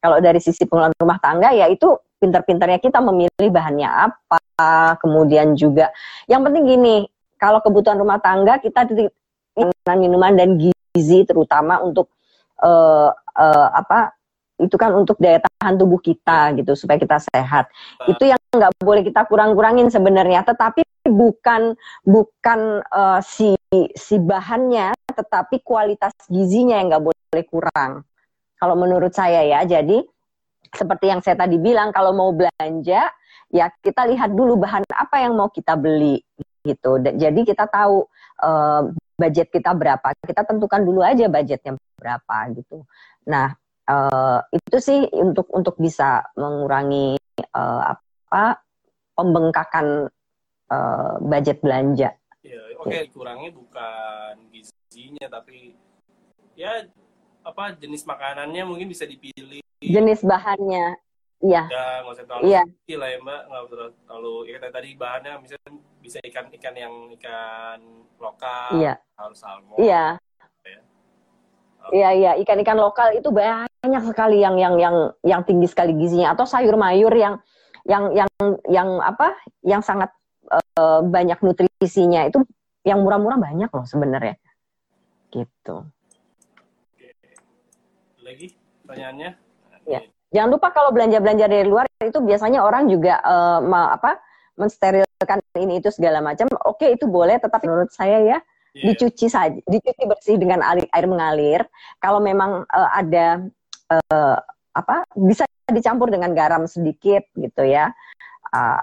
[0.04, 5.88] Kalau dari sisi pengelolaan rumah tangga ya itu pintar-pintarnya kita memilih bahannya apa, kemudian juga
[6.28, 6.96] yang penting gini,
[7.40, 8.84] kalau kebutuhan rumah tangga kita
[9.56, 12.12] minuman-minuman dan gizi terutama untuk
[12.60, 14.12] uh, uh, apa
[14.60, 17.72] itu kan untuk daya tahan tubuh kita gitu supaya kita sehat.
[18.04, 21.72] Itu yang nggak boleh kita kurang-kurangin sebenarnya, tetapi bukan
[22.04, 23.56] bukan uh, si
[23.96, 27.92] si bahannya, tetapi kualitas gizinya yang nggak boleh boleh kurang.
[28.58, 30.02] Kalau menurut saya ya, jadi
[30.74, 33.08] seperti yang saya tadi bilang, kalau mau belanja,
[33.48, 36.18] ya kita lihat dulu bahan apa yang mau kita beli
[36.66, 37.00] gitu.
[37.00, 38.04] Jadi kita tahu
[38.42, 38.82] uh,
[39.16, 40.12] budget kita berapa.
[40.20, 42.84] Kita tentukan dulu aja budgetnya berapa gitu.
[43.30, 43.56] Nah
[43.88, 47.16] uh, itu sih untuk untuk bisa mengurangi
[47.56, 48.60] uh, apa
[49.16, 50.08] pembengkakan
[50.68, 52.12] uh, budget belanja.
[52.40, 55.76] Ya, Oke, okay, kurangnya bukan gizinya tapi
[56.56, 56.84] ya
[57.44, 59.64] apa jenis makanannya mungkin bisa dipilih.
[59.80, 60.96] Jenis bahannya
[61.40, 61.64] iya.
[61.72, 62.62] Ya nggak usah terlalu iya.
[63.00, 63.40] lah ya mbak.
[63.48, 67.80] Nggak usah terlalu ya tadi bahannya misalnya bisa ikan ikan yang ikan
[68.20, 68.94] lokal iya.
[69.16, 70.20] harus salmon iya.
[70.64, 70.80] ya.
[71.90, 76.36] Iya iya ikan-ikan lokal itu banyak sekali yang yang yang yang tinggi sekali gizinya.
[76.36, 77.40] Atau sayur mayur yang
[77.88, 78.28] yang yang
[78.68, 79.32] yang apa
[79.64, 80.12] yang sangat
[80.52, 82.28] uh, banyak nutrisinya.
[82.28, 82.44] Itu
[82.84, 84.36] yang murah-murah banyak loh sebenarnya.
[85.32, 85.88] Gitu
[88.30, 88.46] lagi
[88.86, 89.30] pertanyaannya?
[89.90, 90.00] Ya.
[90.30, 94.22] Jangan lupa kalau belanja-belanja dari luar itu biasanya orang juga uh, ma apa
[94.54, 96.46] mensterilkan ini itu segala macam.
[96.62, 98.38] Oke itu boleh, tetapi menurut saya ya
[98.76, 98.86] yeah.
[98.94, 101.62] dicuci saja, dicuci bersih dengan air, air mengalir.
[101.98, 103.42] Kalau memang uh, ada
[103.90, 104.38] uh,
[104.70, 107.90] apa bisa dicampur dengan garam sedikit gitu ya,
[108.54, 108.80] uh,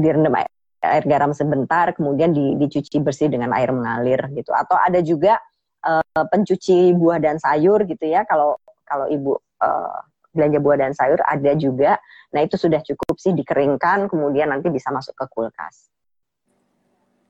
[0.00, 0.48] direndam air,
[0.80, 4.56] air garam sebentar, kemudian di, dicuci bersih dengan air mengalir gitu.
[4.56, 5.36] Atau ada juga
[5.84, 8.24] uh, pencuci buah dan sayur gitu ya.
[8.24, 8.56] Kalau
[8.86, 9.98] kalau ibu uh,
[10.36, 11.98] belanja buah dan sayur ada juga.
[12.30, 15.88] Nah itu sudah cukup sih dikeringkan, kemudian nanti bisa masuk ke kulkas.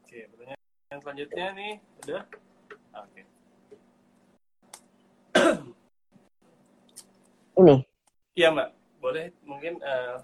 [0.03, 1.73] Oke, pertanyaan selanjutnya nih,
[2.05, 2.23] udah?
[3.01, 3.23] Oke.
[7.63, 7.77] Ini.
[8.37, 8.69] Iya mbak,
[9.01, 9.81] boleh mungkin.
[9.81, 10.21] Uh...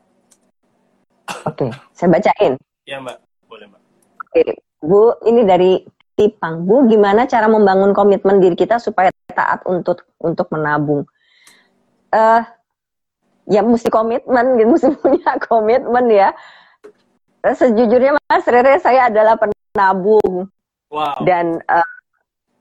[1.49, 2.61] Oke, saya bacain.
[2.85, 3.17] Iya mbak,
[3.49, 3.81] boleh mbak.
[4.29, 5.81] Oke, Bu, ini dari
[6.13, 6.69] Tipang.
[6.69, 11.09] Bu, gimana cara membangun komitmen diri kita supaya taat untuk untuk menabung?
[12.13, 12.41] Uh,
[13.49, 16.31] ya mesti komitmen, gitu, mesti punya komitmen ya.
[17.43, 20.47] Sejujurnya Mas Rere, saya adalah penabung.
[20.93, 21.27] Wow.
[21.27, 21.89] Dan uh,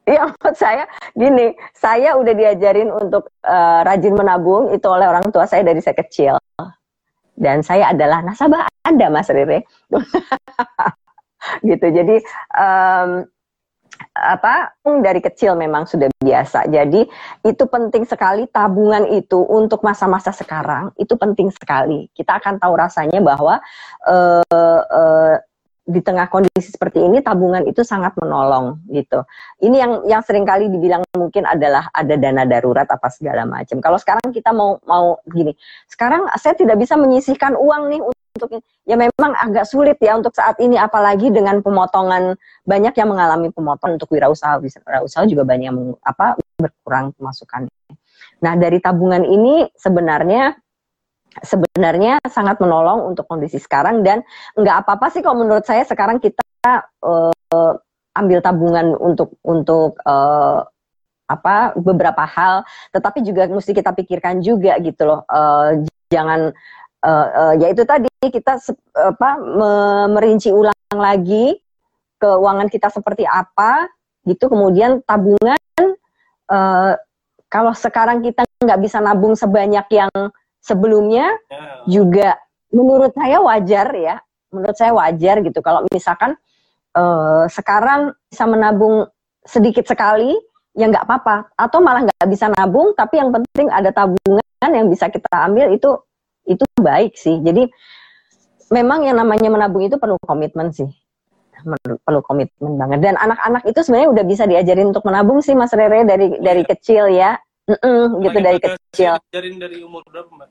[0.10, 5.46] ya buat saya gini, saya udah diajarin untuk uh, rajin menabung itu oleh orang tua
[5.46, 6.36] saya dari saya kecil.
[7.38, 9.70] Dan saya adalah nasabah Anda, Mas Rere.
[11.70, 11.88] gitu.
[11.94, 12.16] Jadi
[12.58, 13.26] um,
[14.22, 16.70] apa dari kecil memang sudah biasa.
[16.70, 17.10] Jadi
[17.42, 22.06] itu penting sekali tabungan itu untuk masa-masa sekarang itu penting sekali.
[22.14, 23.58] Kita akan tahu rasanya bahwa
[24.06, 24.46] uh,
[24.86, 25.36] uh,
[25.82, 29.26] di tengah kondisi seperti ini tabungan itu sangat menolong gitu.
[29.60, 33.82] Ini yang yang sering kali dibilang mungkin adalah ada dana darurat apa segala macam.
[33.82, 35.58] Kalau sekarang kita mau mau gini,
[35.90, 38.02] sekarang saya tidak bisa menyisihkan uang nih
[38.42, 42.34] untuk ya memang agak sulit ya untuk saat ini apalagi dengan pemotongan
[42.66, 47.70] banyak yang mengalami pemotongan untuk wirausaha wirausaha juga banyak yang apa berkurang pemasukannya.
[48.42, 50.58] Nah dari tabungan ini sebenarnya
[51.40, 54.26] sebenarnya sangat menolong untuk kondisi sekarang dan
[54.58, 56.44] nggak apa-apa sih kalau menurut saya sekarang kita
[57.06, 57.32] uh,
[58.12, 60.68] ambil tabungan untuk untuk uh,
[61.32, 65.80] apa beberapa hal tetapi juga mesti kita pikirkan juga gitu loh uh,
[66.12, 66.52] jangan
[67.08, 68.62] uh, uh, ya itu tadi kita
[68.94, 69.30] apa
[70.06, 71.58] merinci ulang lagi
[72.22, 73.90] keuangan kita seperti apa
[74.30, 74.46] gitu.
[74.46, 75.58] Kemudian tabungan
[76.54, 76.94] uh,
[77.50, 80.14] kalau sekarang kita nggak bisa nabung sebanyak yang
[80.62, 81.66] sebelumnya Ya.
[81.90, 82.30] juga
[82.70, 84.16] menurut saya wajar ya.
[84.54, 85.60] Menurut saya wajar gitu.
[85.64, 86.38] Kalau misalkan
[86.92, 89.08] eh, sekarang bisa menabung
[89.48, 90.36] sedikit sekali
[90.78, 91.52] ya nggak apa-apa.
[91.58, 95.90] Atau malah nggak bisa nabung tapi yang penting ada tabungan yang bisa kita ambil itu
[96.48, 97.40] itu baik sih.
[97.44, 97.68] Jadi
[98.72, 100.88] memang yang namanya menabung itu perlu komitmen sih
[102.02, 106.02] perlu komitmen banget dan anak-anak itu sebenarnya udah bisa diajarin untuk menabung sih Mas Rere
[106.04, 106.70] dari dari Iya.
[106.72, 107.32] kecil ya
[107.68, 110.50] Mm-mm, gitu Lagi dari kecil Diajarin dari umur berapa mbak?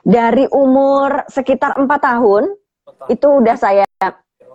[0.00, 2.44] dari umur sekitar empat tahun
[2.80, 3.06] Total.
[3.10, 3.84] itu udah saya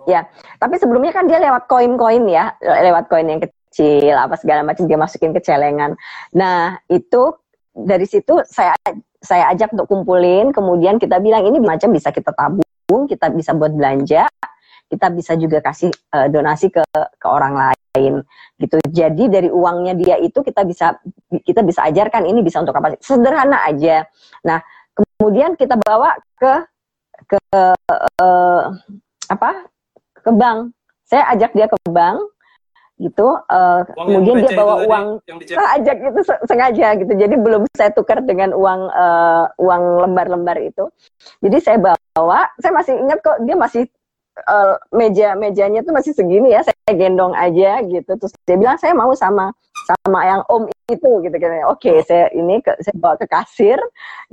[0.06, 0.22] ya.
[0.56, 4.94] Tapi sebelumnya kan dia lewat koin-koin ya, lewat koin yang kecil apa segala macam dia
[4.94, 5.94] masukin ke celengan.
[6.32, 7.34] Nah itu
[7.76, 8.72] dari situ saya
[9.20, 13.76] saya ajak untuk kumpulin, kemudian kita bilang ini macam bisa kita tabung, kita bisa buat
[13.76, 14.24] belanja,
[14.88, 16.84] kita bisa juga kasih eh, donasi ke
[17.20, 18.24] ke orang lain
[18.56, 18.80] gitu.
[18.88, 20.96] Jadi dari uangnya dia itu kita bisa
[21.44, 22.96] kita bisa ajarkan ini bisa untuk apa?
[23.02, 24.08] Sederhana aja.
[24.46, 24.64] Nah
[24.96, 26.54] kemudian kita bawa ke
[27.28, 27.40] ke
[28.22, 28.62] eh,
[29.26, 29.50] apa
[30.22, 30.70] ke bank
[31.06, 32.18] saya ajak dia ke bank
[32.96, 37.12] gitu eh, Uang yang kemudian dia bawa uang yang saya ajak itu se- sengaja gitu.
[37.12, 40.88] Jadi belum saya tukar dengan uang eh, uang lembar-lembar itu.
[41.44, 43.84] Jadi saya bawa saya masih ingat kok dia masih
[44.40, 48.16] eh, meja mejanya tuh masih segini ya saya gendong aja gitu.
[48.16, 49.52] Terus dia bilang saya mau sama
[49.86, 53.76] sama yang om itu gitu gitu oke saya ini ke, saya bawa ke kasir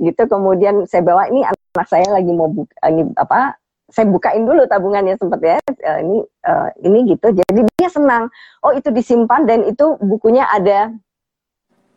[0.00, 0.24] gitu.
[0.24, 3.60] Kemudian saya bawa ini anak saya lagi mau buka ini apa
[3.94, 5.58] saya bukain dulu tabungannya sempat ya.
[5.62, 7.30] Eh, ini eh, ini gitu.
[7.30, 8.26] Jadi dia senang.
[8.66, 10.90] Oh itu disimpan dan itu bukunya ada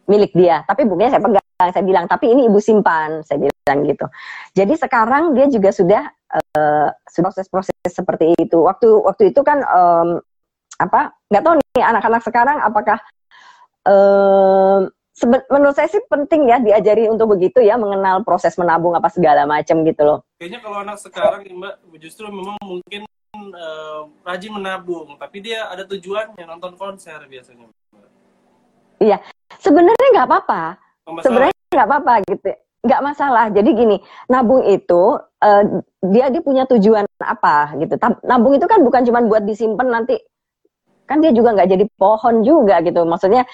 [0.06, 0.62] milik dia.
[0.70, 4.06] Tapi bukunya saya pegang saya bilang tapi ini ibu simpan saya bilang gitu.
[4.54, 6.04] Jadi sekarang dia juga sudah
[7.10, 8.62] sudah proses-proses seperti itu.
[8.62, 10.22] Waktu waktu itu kan em,
[10.78, 13.02] apa nggak tahu nih anak-anak sekarang apakah
[13.82, 14.94] sebe-
[15.26, 19.82] menurut saya sih penting ya diajari untuk begitu ya mengenal proses menabung apa segala macam
[19.82, 20.20] gitu loh.
[20.38, 23.02] Kayaknya kalau anak sekarang nih mbak, justru memang mungkin
[23.34, 27.66] eh, rajin menabung, tapi dia ada tujuannya nonton konser biasanya.
[27.66, 29.22] Mbak.
[29.58, 30.64] sebenarnya nggak apa-apa.
[31.26, 32.50] Sebenarnya nggak apa-apa gitu.
[32.86, 33.46] Nggak masalah.
[33.50, 33.98] Jadi gini
[34.30, 35.64] nabung itu eh,
[36.06, 37.98] dia dia punya tujuan apa gitu.
[37.98, 40.22] Tab- nabung itu kan bukan cuma buat disimpan nanti
[41.10, 43.02] kan dia juga nggak jadi pohon juga gitu.
[43.02, 43.50] Maksudnya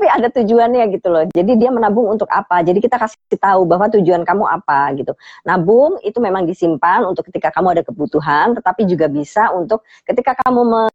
[0.00, 3.92] tapi ada tujuannya gitu loh jadi dia menabung untuk apa jadi kita kasih tahu bahwa
[3.92, 5.12] tujuan kamu apa gitu
[5.44, 10.64] nabung itu memang disimpan untuk ketika kamu ada kebutuhan tetapi juga bisa untuk ketika kamu
[10.64, 10.88] me-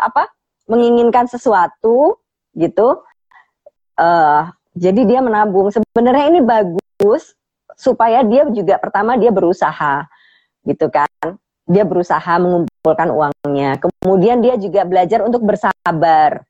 [0.00, 0.32] apa
[0.64, 2.16] menginginkan sesuatu
[2.56, 3.04] gitu
[4.00, 4.42] eh
[4.78, 5.68] jadi dia menabung.
[5.74, 7.34] Sebenarnya ini bagus
[7.74, 10.06] supaya dia juga pertama dia berusaha,
[10.62, 11.10] gitu kan?
[11.68, 13.76] Dia berusaha mengumpulkan uangnya.
[13.82, 16.46] Kemudian dia juga belajar untuk bersabar,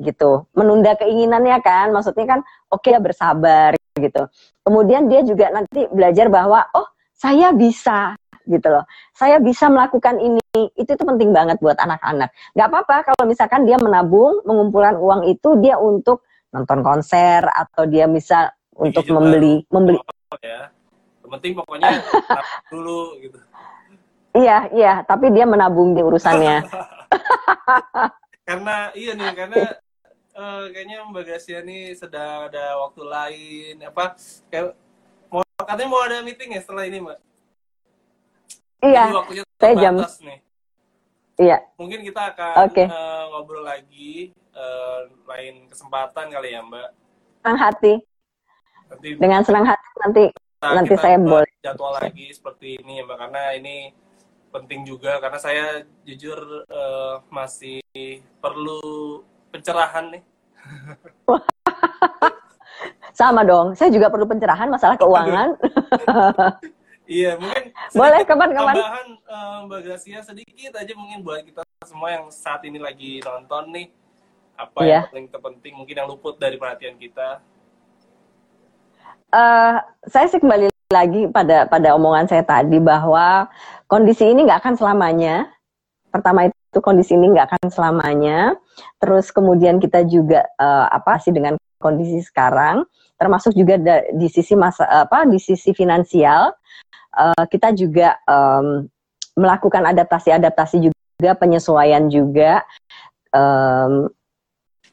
[0.00, 0.44] gitu.
[0.52, 4.28] Menunda keinginannya kan, maksudnya kan oke dia bersabar, gitu.
[4.64, 8.84] Kemudian dia juga nanti belajar bahwa oh saya bisa, gitu loh.
[9.16, 10.40] Saya bisa melakukan ini.
[10.76, 12.32] Itu tuh penting banget buat anak-anak.
[12.56, 18.08] Gak apa-apa kalau misalkan dia menabung, mengumpulkan uang itu dia untuk nonton konser atau dia
[18.08, 20.00] bisa untuk juga membeli membeli
[20.40, 20.72] ya.
[21.26, 21.90] Penting pokoknya
[22.72, 23.34] dulu gitu.
[24.30, 26.62] iya iya tapi dia menabung di urusannya
[28.46, 29.56] Karena iya nih, karena
[30.36, 34.14] eh, kayaknya Mbak Gracia nih sedang ada waktu lain apa
[34.46, 34.76] kayak
[35.26, 37.18] mau katanya mau ada meeting ya setelah ini Mbak.
[38.82, 40.38] iya Jadi waktunya saya jam- nih.
[41.38, 42.84] iya Mungkin kita akan Oke.
[42.84, 46.88] eh, ngobrol lagi eh, lain kesempatan kali ya Mbak.
[47.40, 47.92] senang hati
[48.86, 51.50] Nanti dengan senang hati nanti kita, nanti kita saya boleh.
[51.60, 53.76] jadwal lagi seperti ini ya Mbak karena ini
[54.48, 55.64] penting juga karena saya
[56.02, 57.80] jujur eh, masih
[58.38, 59.20] perlu
[59.56, 60.22] pencerahan nih.
[63.16, 65.56] sama dong saya juga perlu pencerahan masalah keuangan
[67.06, 67.70] Iya, mungkin
[68.02, 68.74] Boleh, kapan-kapan.
[68.74, 73.70] tambahan eh, Mbak Gracia sedikit aja mungkin buat kita semua yang saat ini lagi nonton
[73.70, 73.86] nih
[74.58, 75.06] apa Iya.
[75.06, 77.38] yang paling terpenting mungkin yang luput dari perhatian kita.
[79.30, 79.76] Eh,
[80.10, 83.46] saya sih kembali lagi pada pada omongan saya tadi bahwa
[83.86, 85.46] kondisi ini nggak akan selamanya.
[86.10, 88.58] Pertama itu kondisi ini nggak akan selamanya.
[89.00, 92.84] Terus kemudian kita juga eh, apa sih dengan kondisi sekarang,
[93.20, 96.52] termasuk juga da- di sisi masa apa di sisi finansial,
[97.16, 98.88] eh, kita juga em,
[99.36, 102.64] melakukan adaptasi-adaptasi juga penyesuaian juga.
[103.32, 104.08] Em,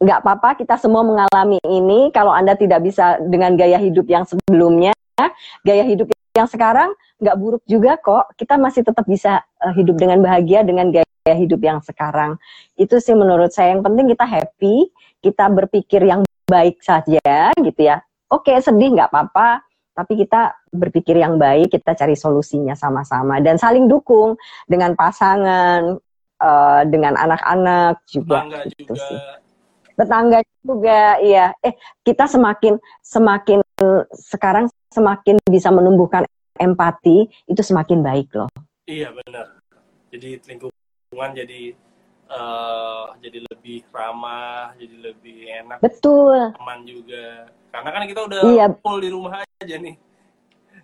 [0.04, 4.92] nggak apa-apa kita semua mengalami ini kalau anda tidak bisa dengan gaya hidup yang sebelumnya
[5.64, 6.90] gaya hidup yang sekarang
[7.22, 11.06] nggak buruk juga kok kita masih tetap bisa eh, hidup dengan bahagia dengan gaya
[11.38, 12.36] hidup yang sekarang
[12.76, 14.90] itu sih menurut saya yang penting kita happy
[15.24, 18.04] kita berpikir yang baik saja gitu ya.
[18.28, 23.86] Oke, sedih nggak apa-apa, tapi kita berpikir yang baik, kita cari solusinya sama-sama dan saling
[23.86, 26.02] dukung dengan pasangan,
[26.42, 28.44] uh, dengan anak-anak juga.
[28.44, 29.06] Tetangga gitu juga.
[29.08, 29.20] sih.
[29.94, 31.54] Tetangga juga, iya.
[31.62, 33.60] Eh, kita semakin semakin
[34.14, 36.26] sekarang semakin bisa menumbuhkan
[36.58, 38.50] empati, itu semakin baik loh.
[38.90, 39.62] Iya benar.
[40.14, 41.74] Jadi lingkungan jadi
[42.34, 46.58] eh, jadi lebih ramah, jadi lebih enak, Betul.
[46.58, 47.50] aman juga.
[47.70, 48.66] Karena kan kita udah Iya.
[48.82, 49.96] full di rumah aja nih.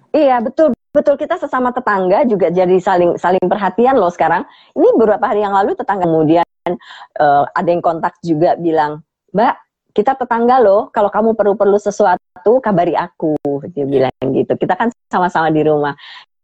[0.10, 4.46] Iya betul betul kita sesama tetangga juga jadi saling saling perhatian loh sekarang.
[4.74, 10.16] Ini beberapa hari yang lalu tetangga kemudian eh, ada yang kontak juga bilang, Mbak kita
[10.16, 10.88] tetangga loh.
[10.94, 13.36] Kalau kamu perlu perlu sesuatu kabari aku.
[13.74, 14.54] Dia bilang gitu.
[14.56, 15.92] Kita kan sama-sama di rumah.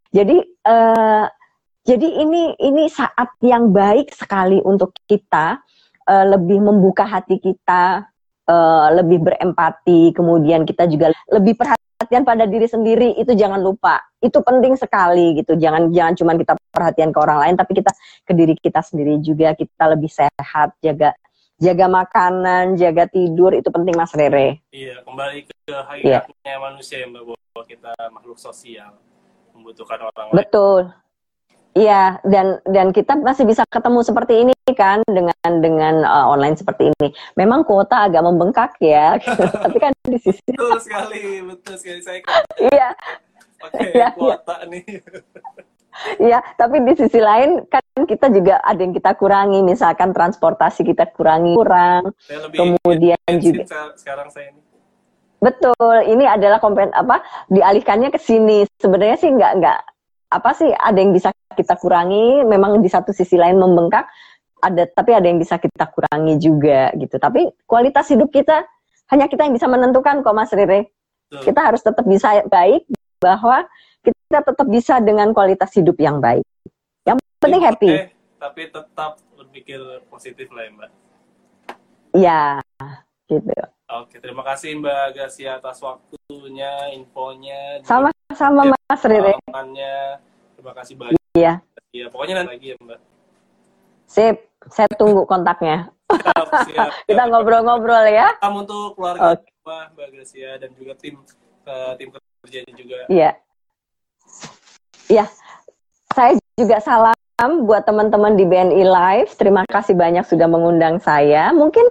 [0.10, 1.25] Jadi eh,
[1.86, 5.62] jadi ini ini saat yang baik sekali untuk kita
[6.10, 8.10] eh, lebih membuka hati kita,
[8.49, 10.12] eh, lebih berempati.
[10.12, 13.98] Kemudian kita juga lebih perhatian perhatian pada diri sendiri itu jangan lupa.
[14.22, 15.58] Itu penting sekali gitu.
[15.58, 17.89] Jangan jangan cuma kita perhatian ke orang lain tapi kita
[18.22, 19.58] ke diri kita sendiri juga.
[19.58, 21.18] Kita lebih sehat jaga
[21.58, 24.62] jaga makanan jaga tidur itu penting mas Rere.
[24.70, 26.22] Iya, kembali ke Iya.
[26.30, 28.94] hakikatnya manusia ya, Mbak bahwa kita makhluk sosial
[29.58, 30.36] membutuhkan orang lain.
[30.46, 30.82] betul
[31.75, 36.88] Iya dan dan kita masih bisa ketemu seperti ini kan dengan dengan uh, online seperti
[36.89, 37.11] ini.
[37.35, 39.19] Memang kuota agak membengkak ya,
[39.63, 42.23] tapi kan di sisi Betul sekali, betul sekali saya
[42.63, 42.95] iya
[43.59, 44.07] pakai Iya, iya.
[44.09, 44.83] kuota nih.
[46.17, 51.11] Iya, tapi di sisi lain kan kita juga ada yang kita kurangi, misalkan transportasi kita
[51.11, 52.11] kurangi kurang.
[52.19, 54.63] Saya lebih Kemudian juga- se- sekarang saya ini.
[55.39, 55.75] Betul,
[56.07, 58.63] ini adalah kompen apa dialihkannya ke sini.
[58.75, 59.79] Sebenarnya sih nggak nggak
[60.31, 62.44] apa sih ada yang bisa kita kurangi.
[62.44, 64.06] Memang di satu sisi lain membengkak,
[64.62, 67.15] ada tapi ada yang bisa kita kurangi juga gitu.
[67.15, 68.68] Tapi kualitas hidup kita
[69.13, 70.91] hanya kita yang bisa menentukan kok Mas Rere.
[71.30, 71.52] Betul.
[71.52, 72.86] Kita harus tetap bisa baik
[73.22, 73.65] bahwa
[74.06, 76.46] kita tetap bisa dengan kualitas hidup yang baik.
[77.06, 77.89] Yang penting happy.
[77.89, 78.06] Oke,
[78.38, 80.91] tapi tetap berpikir positif lah ya, Mbak.
[82.15, 82.41] Ya,
[83.28, 83.52] gitu.
[83.86, 89.38] Oke, terima kasih Mbak Gasia atas waktunya, infonya, Sama-sama Mas Rere.
[90.58, 91.24] Terima kasih banyak.
[91.36, 91.54] Iya.
[91.91, 93.00] Ya, pokoknya nanti lagi ya, Mbak.
[94.08, 94.36] Sip,
[94.71, 95.91] saya tunggu kontaknya.
[96.08, 96.89] Siap, siap.
[97.12, 98.32] Kita ngobrol-ngobrol ya.
[98.39, 99.52] Salam untuk keluarga Oke.
[99.52, 101.15] semua, Mbak Gracia dan juga tim
[101.67, 102.98] eh, tim kerjanya juga.
[103.12, 103.32] Iya.
[105.12, 105.26] Iya.
[106.15, 109.36] Saya juga salam buat teman-teman di BNI Live.
[109.36, 111.52] Terima kasih banyak sudah mengundang saya.
[111.52, 111.84] Mungkin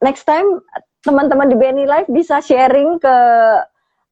[0.00, 0.64] next time
[1.04, 3.16] teman-teman di BNI Live bisa sharing ke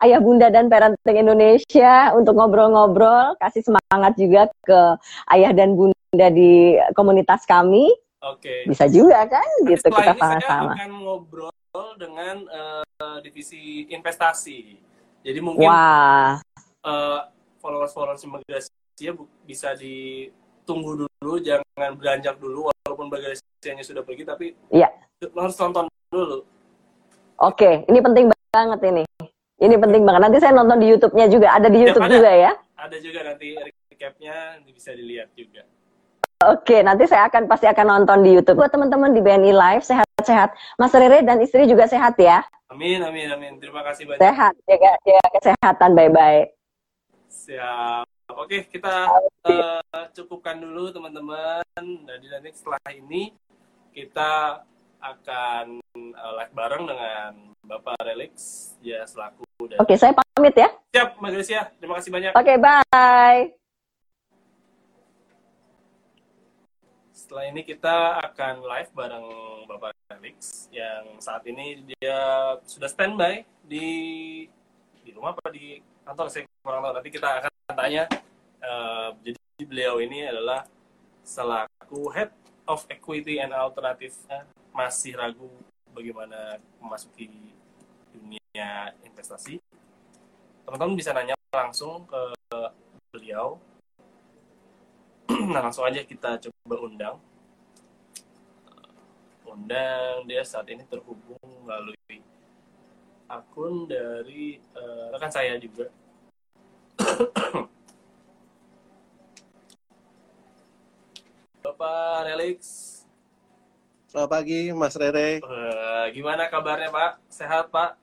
[0.04, 4.80] Ayah Bunda dan Parenting Indonesia untuk ngobrol-ngobrol, kasih semangat juga ke
[5.32, 7.88] Ayah dan Bunda di komunitas kami.
[8.20, 8.68] Oke.
[8.68, 10.76] Bisa juga kan Nanti gitu kita saya sama-sama.
[10.76, 11.52] akan ngobrol
[11.96, 12.84] dengan eh,
[13.24, 14.76] divisi investasi.
[15.24, 16.36] Jadi mungkin Wah,
[16.84, 17.20] eh,
[17.64, 24.52] followers-followers Gracia bu- bisa ditunggu dulu, jangan beranjak dulu walaupun Mbak Gracia-nya sudah pergi tapi
[24.68, 24.92] Iya.
[25.32, 26.44] lo harus tonton dulu.
[27.40, 29.04] Oke, ini penting banget ini.
[29.62, 30.20] Ini penting banget.
[30.26, 31.54] Nanti saya nonton di YouTube-nya juga.
[31.54, 32.14] Ada di YouTube ada.
[32.14, 32.52] juga ya.
[32.74, 33.48] Ada juga nanti
[33.90, 35.62] recap-nya bisa dilihat juga.
[36.44, 38.60] Oke, nanti saya akan pasti akan nonton di YouTube.
[38.60, 40.52] Buat teman-teman di BNI Live, sehat-sehat.
[40.76, 42.42] Mas Rere dan istri juga sehat ya.
[42.68, 43.52] Amin, amin, amin.
[43.62, 44.20] Terima kasih banyak.
[44.20, 45.90] Sehat, jaga, jaga kesehatan.
[45.94, 46.42] Bye-bye.
[47.30, 48.04] Siap.
[48.34, 49.14] Oke, kita
[49.46, 51.62] eh, cukupkan dulu teman-teman.
[51.78, 53.30] Jadi nanti setelah ini
[53.94, 54.64] kita
[54.98, 57.32] akan eh, live bareng dengan
[57.64, 58.34] Bapak Relix
[58.82, 60.68] ya selaku dan Oke, saya pamit ya.
[60.90, 61.62] siap Mbak Gracia.
[61.78, 62.32] Terima kasih banyak.
[62.34, 63.40] Oke, bye.
[67.14, 69.26] Setelah ini kita akan live bareng
[69.70, 72.18] Bapak Relix yang saat ini dia
[72.66, 73.86] sudah standby di
[75.00, 76.92] di rumah apa di kantor saya kurang tahu.
[77.00, 78.04] Nanti kita akan tanya.
[78.60, 80.66] Eh, jadi beliau ini adalah
[81.24, 82.34] selaku Head
[82.68, 84.12] of Equity and Alternative
[84.74, 85.48] masih ragu
[85.94, 87.30] bagaimana memasuki
[88.10, 89.62] dunia investasi.
[90.66, 92.22] Teman-teman bisa nanya langsung ke
[93.14, 93.58] beliau.
[95.54, 97.16] Nah langsung aja kita coba undang.
[99.46, 102.18] Undang dia saat ini terhubung melalui
[103.30, 105.86] akun dari eh, rekan saya juga.
[111.64, 112.93] Bapak Relix
[114.14, 115.42] Selamat pagi, Mas Rere.
[115.42, 117.98] Eh, gimana kabarnya Pak sehat Pak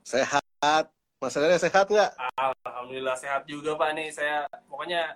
[0.00, 0.88] Sehat.
[1.20, 2.16] Mas Rere sehat nggak?
[2.64, 5.12] Alhamdulillah sehat juga Pak nih saya pokoknya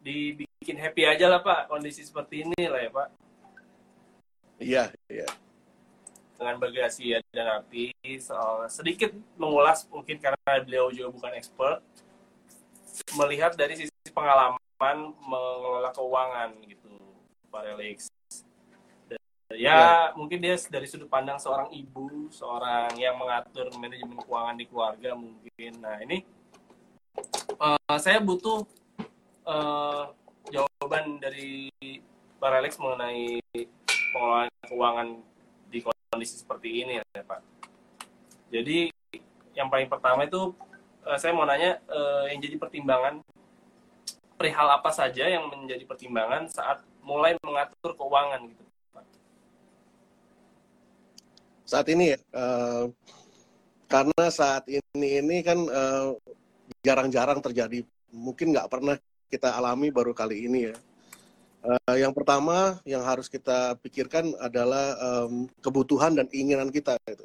[0.00, 3.08] dibikin happy aja lah Pak kondisi seperti ini lah ya Pak
[4.56, 5.28] Iya, iya.
[6.40, 11.84] dengan bagasi dan Api soal sedikit mengulas mungkin karena beliau juga bukan expert
[13.12, 16.88] melihat dari sisi pengalaman mengelola keuangan gitu
[17.52, 18.13] Pak Relix.
[19.54, 19.82] Ya, ya
[20.18, 25.72] mungkin dia dari sudut pandang seorang ibu, seorang yang mengatur manajemen keuangan di keluarga mungkin.
[25.78, 26.26] Nah ini
[27.62, 28.66] uh, saya butuh
[29.46, 30.10] uh,
[30.50, 31.70] jawaban dari
[32.42, 33.40] Pak Relix mengenai
[34.12, 35.08] pengelolaan keuangan
[35.70, 37.40] di kondisi seperti ini ya Pak.
[38.52, 38.90] Jadi
[39.54, 40.52] yang paling pertama itu
[41.06, 43.22] uh, saya mau nanya uh, yang jadi pertimbangan
[44.34, 49.06] perihal apa saja yang menjadi pertimbangan saat mulai mengatur keuangan gitu Pak.
[51.74, 52.86] Saat ini ya, uh,
[53.90, 55.58] karena saat ini ini kan
[56.86, 57.82] jarang-jarang uh, terjadi,
[58.14, 58.94] mungkin nggak pernah
[59.26, 60.76] kita alami baru kali ini ya
[61.64, 67.00] Uh, yang pertama yang harus kita pikirkan adalah um, kebutuhan dan keinginan kita.
[67.08, 67.24] Gitu.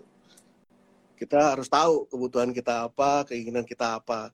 [1.19, 4.31] Kita harus tahu kebutuhan kita apa, keinginan kita apa.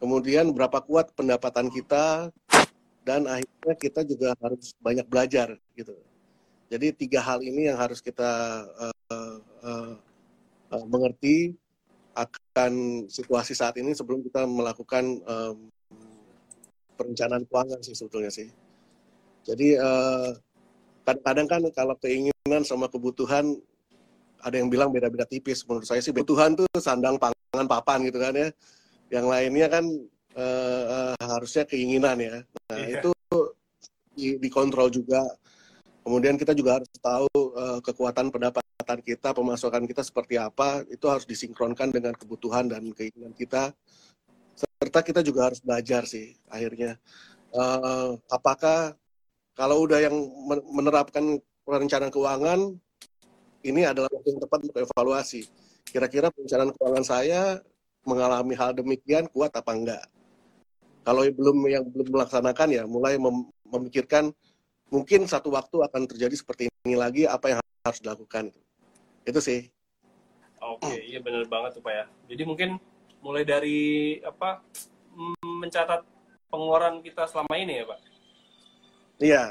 [0.00, 2.32] Kemudian berapa kuat pendapatan kita
[3.04, 5.92] dan akhirnya kita juga harus banyak belajar gitu.
[6.72, 8.64] Jadi tiga hal ini yang harus kita
[9.14, 9.94] uh, uh,
[10.74, 11.54] uh, mengerti
[12.14, 15.70] akan situasi saat ini sebelum kita melakukan um,
[16.94, 18.46] perencanaan keuangan sih sebetulnya sih.
[19.44, 20.30] Jadi uh,
[21.04, 23.58] kadang-kadang kan kalau keinginan sama kebutuhan
[24.40, 25.66] ada yang bilang beda-beda tipis.
[25.66, 28.48] Menurut saya sih kebutuhan tuh sandang pangan papan gitu kan ya.
[29.10, 29.84] Yang lainnya kan
[30.38, 32.36] uh, uh, harusnya keinginan ya.
[32.70, 33.02] Nah yeah.
[33.02, 33.10] itu
[34.14, 35.20] di, dikontrol juga.
[36.04, 40.84] Kemudian kita juga harus tahu uh, kekuatan pendapatan kita, pemasukan kita seperti apa.
[40.92, 43.72] Itu harus disinkronkan dengan kebutuhan dan keinginan kita.
[44.52, 47.00] Serta kita juga harus belajar sih akhirnya.
[47.56, 48.92] Uh, apakah
[49.56, 50.12] kalau udah yang
[50.68, 52.60] menerapkan perencanaan keuangan,
[53.64, 55.48] ini adalah waktu yang tepat untuk evaluasi.
[55.88, 57.64] Kira-kira perencanaan keuangan saya
[58.04, 60.04] mengalami hal demikian kuat apa enggak?
[61.00, 64.36] Kalau belum yang belum melaksanakan ya mulai mem memikirkan
[64.94, 68.54] mungkin satu waktu akan terjadi seperti ini lagi apa yang harus dilakukan.
[69.26, 69.66] Itu sih.
[70.62, 72.04] Oke, iya benar banget tuh Pak ya.
[72.30, 72.78] Jadi mungkin
[73.18, 74.62] mulai dari apa
[75.42, 76.06] mencatat
[76.46, 78.00] pengeluaran kita selama ini ya Pak
[79.18, 79.44] Iya.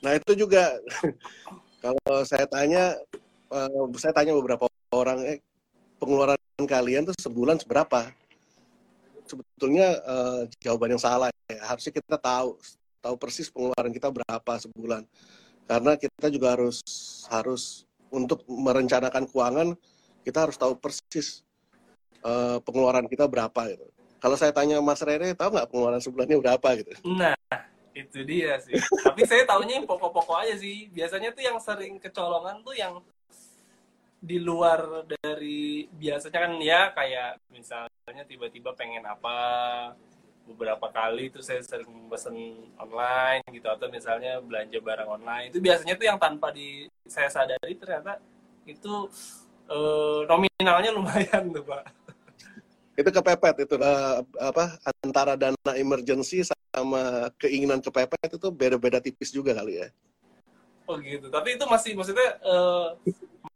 [0.00, 0.76] Nah itu juga
[1.84, 2.96] kalau saya tanya,
[3.52, 5.38] uh, saya tanya beberapa orang, eh,
[6.00, 8.08] pengeluaran kalian tuh sebulan seberapa?
[9.28, 11.28] Sebetulnya uh, jawaban yang salah.
[11.52, 11.60] Ya.
[11.68, 12.56] Harusnya kita tahu,
[13.00, 15.02] tahu persis pengeluaran kita berapa sebulan.
[15.66, 16.78] Karena kita juga harus
[17.32, 19.68] harus untuk merencanakan keuangan,
[20.22, 21.42] kita harus tahu persis
[22.22, 23.86] uh, pengeluaran kita berapa gitu.
[24.20, 26.92] Kalau saya tanya Mas Rere, tahu nggak pengeluaran sebulannya berapa gitu?
[27.08, 27.32] Nah,
[27.94, 32.62] itu dia sih tapi saya tahunya yang pokok-pokok aja sih biasanya tuh yang sering kecolongan
[32.62, 33.02] tuh yang
[34.20, 39.36] di luar dari biasanya kan ya kayak misalnya tiba-tiba pengen apa
[40.50, 42.34] beberapa kali itu saya sering pesen
[42.76, 47.78] online gitu atau misalnya belanja barang online itu biasanya tuh yang tanpa di saya sadari
[47.78, 48.18] ternyata
[48.66, 49.08] itu
[49.70, 51.84] eh, nominalnya lumayan tuh pak
[53.00, 59.56] itu kepepet itu uh, apa antara dana emergency sama keinginan kepepet itu beda-beda tipis juga
[59.56, 59.88] kali ya.
[60.84, 61.32] Oh gitu.
[61.32, 62.92] Tapi itu masih maksudnya uh,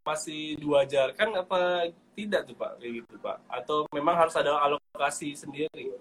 [0.06, 3.36] masih diwajarkan apa tidak tuh Pak kayak gitu Pak?
[3.50, 5.92] Atau memang harus ada alokasi sendiri?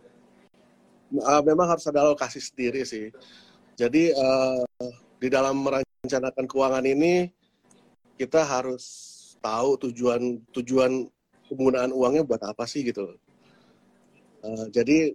[1.13, 3.13] Uh, memang harus ada alokasi sendiri sih.
[3.77, 4.65] Jadi uh,
[5.21, 7.29] di dalam merencanakan keuangan ini
[8.17, 8.85] kita harus
[9.37, 11.05] tahu tujuan tujuan
[11.45, 13.13] penggunaan uangnya buat apa sih gitu.
[14.41, 15.13] Uh, jadi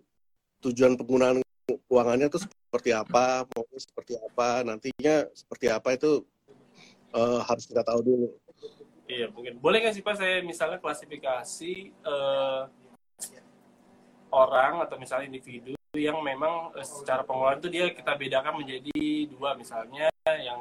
[0.62, 6.22] tujuan penggunaan keuangannya itu seperti apa, mau seperti apa, nantinya seperti apa itu
[7.11, 8.28] uh, harus kita tahu dulu.
[9.11, 9.59] Iya mungkin.
[9.59, 11.74] Boleh nggak sih Pak saya misalnya klasifikasi
[12.07, 12.70] uh,
[14.30, 19.59] orang atau misalnya individu yang memang uh, secara pengelolaan itu dia kita bedakan menjadi dua.
[19.59, 20.61] Misalnya yang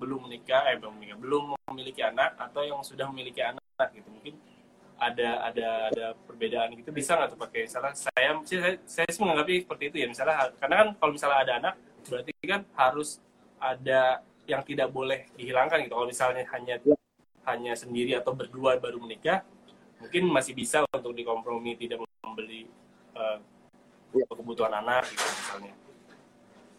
[0.00, 4.08] belum menikah, eh belum menikah, belum memiliki anak atau yang sudah memiliki anak gitu.
[4.08, 4.34] Mungkin
[4.98, 6.90] ada ada ada perbedaan gitu.
[6.90, 10.06] Bisa nggak tuh pakai misalnya saya saya saya sih menganggapnya seperti itu ya.
[10.10, 11.74] Misalnya karena kan kalau misalnya ada anak
[12.08, 13.22] berarti kan harus
[13.58, 15.94] ada yang tidak boleh dihilangkan gitu.
[15.94, 16.76] Kalau misalnya hanya
[17.48, 19.40] hanya sendiri atau berdua baru menikah
[19.98, 22.70] mungkin masih bisa untuk dikompromi tidak membeli
[23.18, 23.38] uh,
[24.12, 25.74] kebutuhan anak gitu misalnya.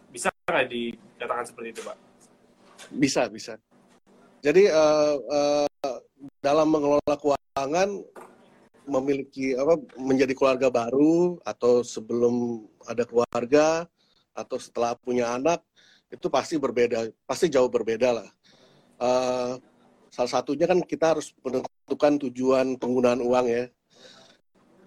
[0.09, 1.97] Bisa nggak dikatakan seperti itu pak?
[2.89, 3.53] Bisa bisa.
[4.39, 5.99] Jadi uh, uh,
[6.39, 7.89] dalam mengelola keuangan
[8.89, 13.85] memiliki apa menjadi keluarga baru atau sebelum ada keluarga
[14.33, 15.61] atau setelah punya anak
[16.09, 18.29] itu pasti berbeda pasti jauh berbeda lah.
[18.99, 19.61] Uh,
[20.09, 23.63] salah satunya kan kita harus menentukan tujuan penggunaan uang ya.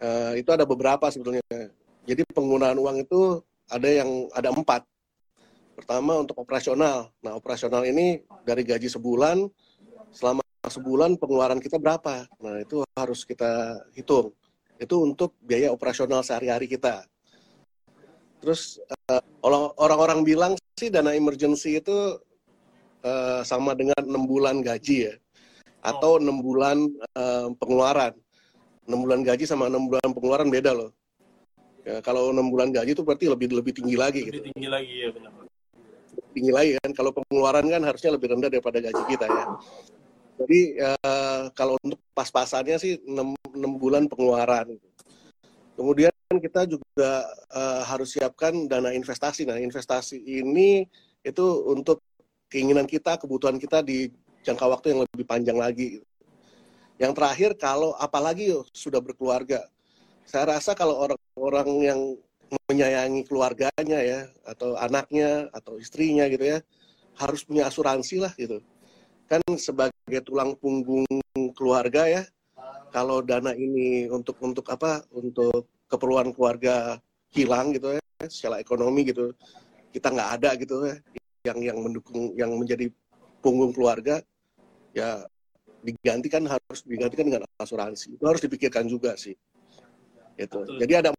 [0.03, 1.45] Uh, itu ada beberapa sebetulnya.
[2.03, 3.39] Jadi penggunaan uang itu
[3.71, 4.83] ada yang ada empat.
[5.79, 7.15] Pertama untuk operasional.
[7.23, 9.47] Nah operasional ini dari gaji sebulan
[10.11, 12.27] selama sebulan pengeluaran kita berapa.
[12.43, 14.35] Nah itu harus kita hitung.
[14.83, 17.07] Itu untuk biaya operasional sehari-hari kita.
[18.43, 19.23] Terus uh,
[19.79, 22.19] orang-orang bilang sih dana emergency itu
[23.07, 25.15] uh, sama dengan enam bulan gaji ya,
[25.79, 28.19] atau enam bulan uh, pengeluaran.
[28.91, 30.91] Enam bulan gaji sama enam bulan pengeluaran beda loh.
[31.83, 34.23] Ya, kalau enam bulan gaji itu berarti lebih lebih tinggi lagi.
[34.23, 34.47] Lebih gitu.
[34.55, 35.33] tinggi lagi ya benar.
[36.31, 36.91] Tinggi lagi kan.
[36.95, 39.45] Kalau pengeluaran kan harusnya lebih rendah daripada gaji kita ya.
[40.43, 44.79] Jadi uh, kalau untuk pas-pasannya sih 6, 6 bulan pengeluaran.
[45.75, 49.43] Kemudian kita juga uh, harus siapkan dana investasi.
[49.43, 50.87] Nah, investasi ini
[51.27, 51.99] itu untuk
[52.47, 54.07] keinginan kita, kebutuhan kita di
[54.47, 56.03] jangka waktu yang lebih panjang lagi.
[57.01, 59.67] Yang terakhir, kalau apalagi sudah berkeluarga,
[60.27, 62.01] saya rasa kalau orang-orang yang
[62.69, 66.59] menyayangi keluarganya ya, atau anaknya, atau istrinya gitu ya,
[67.17, 68.61] harus punya asuransi lah gitu.
[69.29, 71.07] Kan sebagai tulang punggung
[71.57, 72.23] keluarga ya,
[72.93, 75.05] kalau dana ini untuk untuk apa?
[75.13, 76.97] Untuk keperluan keluarga
[77.33, 79.33] hilang gitu ya secara ekonomi gitu
[79.93, 80.97] kita nggak ada gitu ya
[81.53, 82.89] yang yang mendukung yang menjadi
[83.45, 84.25] punggung keluarga
[84.97, 85.27] ya
[85.83, 89.35] digantikan harus digantikan dengan asuransi itu harus dipikirkan juga sih
[90.45, 91.11] itu jadi ada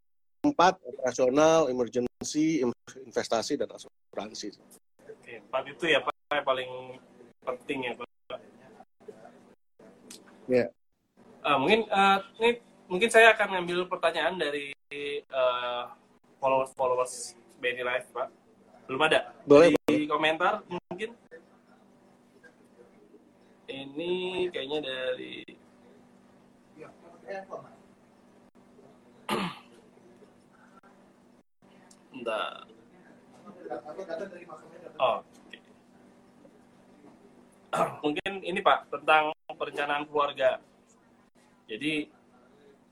[0.44, 2.60] empat operasional emergency
[3.08, 4.52] investasi dan asuransi.
[5.08, 6.72] Oke, empat itu ya pak yang paling
[7.48, 8.08] penting ya pak.
[10.52, 10.66] Ya.
[11.44, 12.60] Uh, mungkin uh, ini
[12.92, 14.76] mungkin saya akan ngambil pertanyaan dari
[15.32, 15.88] uh,
[16.44, 17.14] followers followers
[17.64, 18.28] BNI Live pak.
[18.92, 19.32] Belum ada?
[19.48, 21.16] Boleh di komentar mungkin?
[23.72, 25.44] Ini kayaknya dari
[34.94, 35.20] Oh,
[38.06, 40.62] mungkin ini Pak tentang perencanaan keluarga.
[41.66, 42.08] Jadi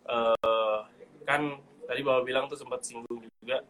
[0.09, 0.81] uh,
[1.27, 3.61] kan tadi bapak bilang tuh sempat singgung juga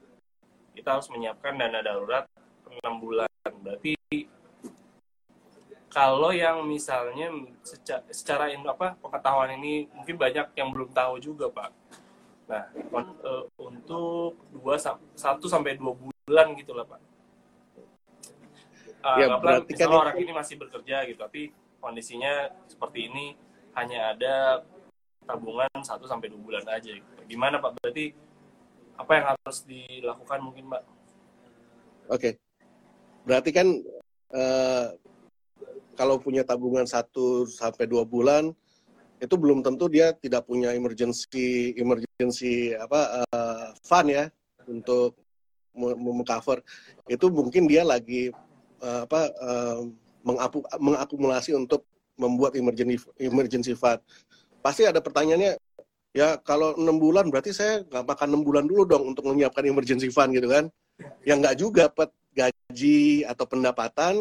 [0.71, 2.25] kita harus menyiapkan dana darurat
[2.69, 3.27] enam bulan.
[3.43, 3.97] Berarti
[5.91, 7.27] kalau yang misalnya
[7.67, 11.80] secara, secara apa pengetahuan ini mungkin banyak yang belum tahu juga pak.
[12.51, 12.63] Nah
[13.23, 14.75] uh, untuk dua
[15.15, 16.99] satu sampai dua bulan gitulah pak.
[19.01, 21.49] Uh, ya, berarti kan orang ini masih bekerja gitu, tapi
[21.81, 23.33] kondisinya seperti ini
[23.73, 24.61] hanya ada
[25.25, 27.09] tabungan 1 sampai 2 bulan aja gitu.
[27.25, 27.81] Gimana Pak?
[27.81, 28.13] Berarti
[28.93, 30.83] apa yang harus dilakukan mungkin Pak?
[30.85, 32.13] Oke.
[32.13, 32.33] Okay.
[33.25, 33.67] Berarti kan
[34.33, 34.85] uh,
[35.97, 37.09] kalau punya tabungan 1
[37.49, 38.53] sampai 2 bulan
[39.21, 44.25] itu belum tentu dia tidak punya emergency emergency apa uh, fund ya
[44.65, 45.13] untuk
[45.77, 46.65] mengcover
[47.05, 48.33] itu mungkin dia lagi
[48.81, 49.79] uh, apa uh,
[50.25, 51.85] mengapu, mengakumulasi untuk
[52.17, 54.01] membuat emergency emergency fund.
[54.61, 55.57] Pasti ada pertanyaannya
[56.11, 60.11] ya kalau enam bulan berarti saya nggak makan enam bulan dulu dong untuk menyiapkan emergency
[60.11, 60.67] fund gitu kan?
[61.25, 64.13] Yang nggak juga pet gaji atau pendapatan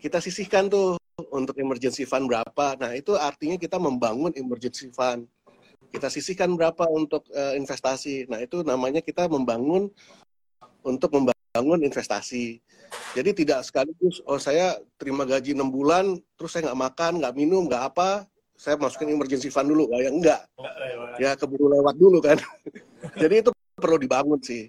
[0.00, 1.00] kita sisihkan tuh
[1.32, 2.76] untuk emergency fund berapa.
[2.76, 5.24] Nah itu artinya kita membangun emergency fund.
[5.88, 8.28] Kita sisihkan berapa untuk uh, investasi.
[8.28, 9.88] Nah itu namanya kita membangun
[10.84, 12.60] untuk membangun investasi.
[13.16, 17.66] Jadi tidak sekaligus oh saya terima gaji enam bulan terus saya nggak makan nggak minum
[17.66, 19.88] nggak apa saya masukin emergency fund dulu.
[19.96, 20.42] Ya enggak.
[21.16, 22.36] Ya keburu lewat dulu kan.
[23.22, 24.68] Jadi itu perlu dibangun sih.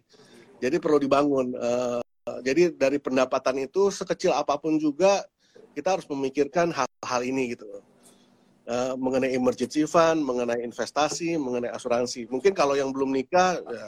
[0.64, 2.02] Jadi perlu dibangun uh,
[2.44, 5.26] jadi dari pendapatan itu sekecil apa pun juga
[5.78, 7.66] kita harus memikirkan hal-hal ini gitu
[8.68, 12.28] uh, mengenai emergency fund mengenai investasi mengenai asuransi.
[12.28, 13.88] Mungkin kalau yang belum nikah ya,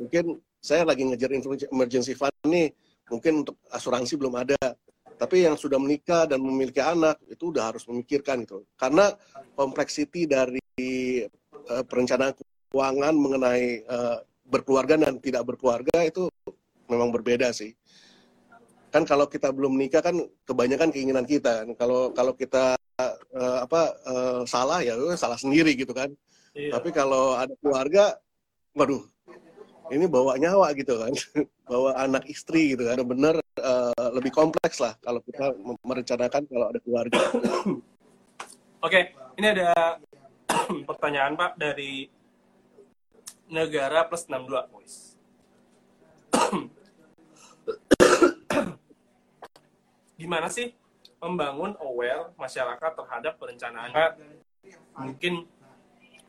[0.00, 1.30] mungkin saya lagi ngejar
[1.70, 2.72] emergency fund nih
[3.08, 4.58] mungkin untuk asuransi belum ada.
[5.18, 8.62] Tapi yang sudah menikah dan memiliki anak itu udah harus memikirkan gitu.
[8.78, 9.10] Karena
[9.58, 10.62] kompleksiti dari
[11.66, 12.38] uh, perencanaan
[12.70, 16.30] keuangan mengenai uh, berkeluarga dan tidak berkeluarga itu
[16.88, 17.76] memang berbeda sih.
[18.88, 20.16] Kan kalau kita belum menikah kan
[20.48, 21.68] kebanyakan keinginan kita kan.
[21.76, 26.10] Kalau kalau kita uh, apa uh, salah ya salah sendiri gitu kan.
[26.56, 26.74] Iya.
[26.80, 28.18] Tapi kalau ada keluarga,
[28.74, 29.04] waduh,
[29.94, 31.12] ini bawa nyawa gitu kan,
[31.70, 35.54] bawa anak istri gitu kan, bener uh, lebih kompleks lah kalau kita
[35.86, 37.20] merencanakan kalau ada keluarga.
[38.86, 40.00] Oke, ini ada
[40.88, 42.10] pertanyaan Pak dari
[43.48, 45.07] negara plus 62, boys.
[50.18, 50.74] Gimana sih
[51.22, 53.90] membangun aware masyarakat terhadap perencanaan?
[54.98, 55.46] Mungkin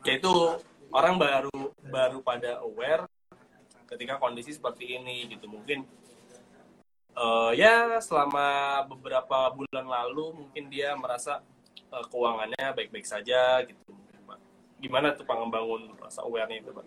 [0.06, 0.32] yaitu
[0.90, 1.58] orang baru
[1.90, 3.04] baru pada aware
[3.90, 5.50] ketika kondisi seperti ini gitu.
[5.50, 5.84] Mungkin
[7.18, 11.42] uh, ya selama beberapa bulan lalu mungkin dia merasa
[11.90, 13.78] uh, keuangannya baik-baik saja gitu.
[14.80, 15.36] Gimana tuh pak
[16.00, 16.86] rasa awarenya itu pak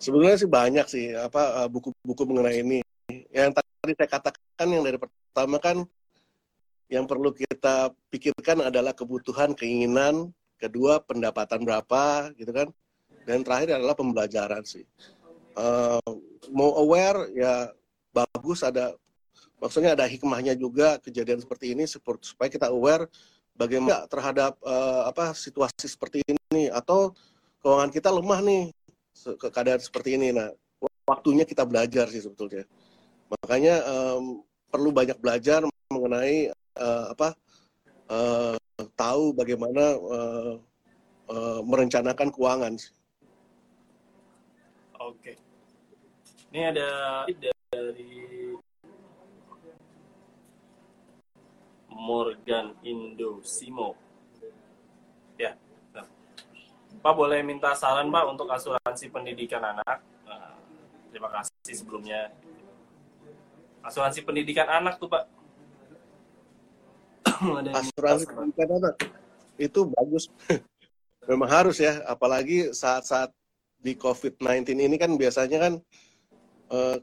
[0.00, 2.80] sebenarnya sih banyak sih apa buku-buku mengenai ini.
[3.30, 5.84] Yang tadi saya katakan yang dari pertama kan
[6.90, 12.66] yang perlu kita pikirkan adalah kebutuhan, keinginan, kedua pendapatan berapa, gitu kan,
[13.22, 14.82] dan terakhir adalah pembelajaran sih.
[15.54, 16.02] Uh,
[16.50, 17.70] mau aware ya
[18.10, 18.98] bagus ada,
[19.62, 23.06] maksudnya ada hikmahnya juga kejadian seperti ini supaya kita aware
[23.54, 26.74] bagaimana terhadap uh, apa situasi seperti ini.
[26.74, 27.14] Atau
[27.62, 28.74] keuangan kita lemah nih
[29.20, 30.32] ke keadaan seperti ini.
[30.32, 30.48] Nah,
[31.04, 32.64] waktunya kita belajar sih sebetulnya.
[33.30, 37.34] Makanya um, perlu banyak belajar mengenai uh, apa
[38.10, 38.56] uh,
[38.94, 40.54] tahu bagaimana uh,
[41.30, 42.74] uh, merencanakan keuangan.
[45.00, 45.34] Oke.
[46.50, 46.88] Ini ada
[47.70, 48.54] dari
[51.90, 54.09] Morgan Indo Simo.
[57.00, 60.04] Pak boleh minta saran Pak untuk asuransi pendidikan anak.
[60.28, 60.52] Nah,
[61.08, 62.28] terima kasih sebelumnya.
[63.80, 65.24] Asuransi pendidikan anak tuh Pak.
[67.80, 68.94] Asuransi pendidikan anak
[69.56, 70.28] itu bagus.
[71.28, 73.32] Memang harus ya, apalagi saat-saat
[73.80, 75.72] di COVID-19 ini kan biasanya kan
[76.68, 77.00] uh,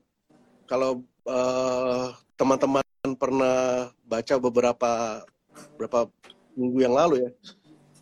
[0.70, 2.86] kalau uh, teman-teman
[3.18, 5.26] pernah baca beberapa
[5.74, 6.06] beberapa
[6.54, 7.32] minggu yang lalu ya,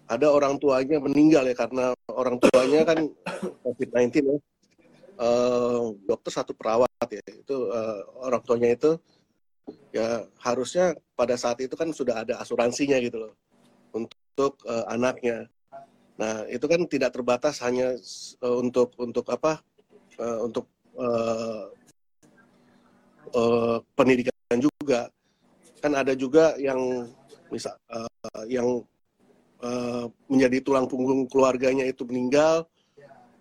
[0.05, 2.99] ada orang tuanya meninggal ya karena orang tuanya kan
[3.65, 4.37] COVID-19 ya.
[5.15, 8.99] Uh, dokter satu perawat ya itu uh, orang tuanya itu
[9.95, 13.33] ya harusnya pada saat itu kan sudah ada asuransinya gitu loh
[13.95, 15.47] untuk uh, anaknya.
[16.19, 17.95] Nah itu kan tidak terbatas hanya
[18.43, 19.63] uh, untuk untuk apa
[20.19, 20.67] uh, untuk
[20.99, 21.71] uh,
[23.31, 25.07] uh, pendidikan juga
[25.79, 27.07] kan ada juga yang
[27.47, 28.83] misal uh, yang
[29.65, 32.69] uh, menjadi tulang punggung keluarganya itu meninggal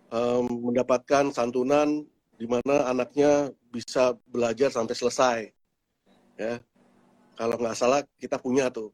[0.09, 2.03] um, mendapatkan santunan
[2.35, 5.39] di mana anaknya bisa belajar sampai selesai.
[6.35, 6.59] Ya,
[7.39, 8.91] kalau nggak salah kita punya tuh.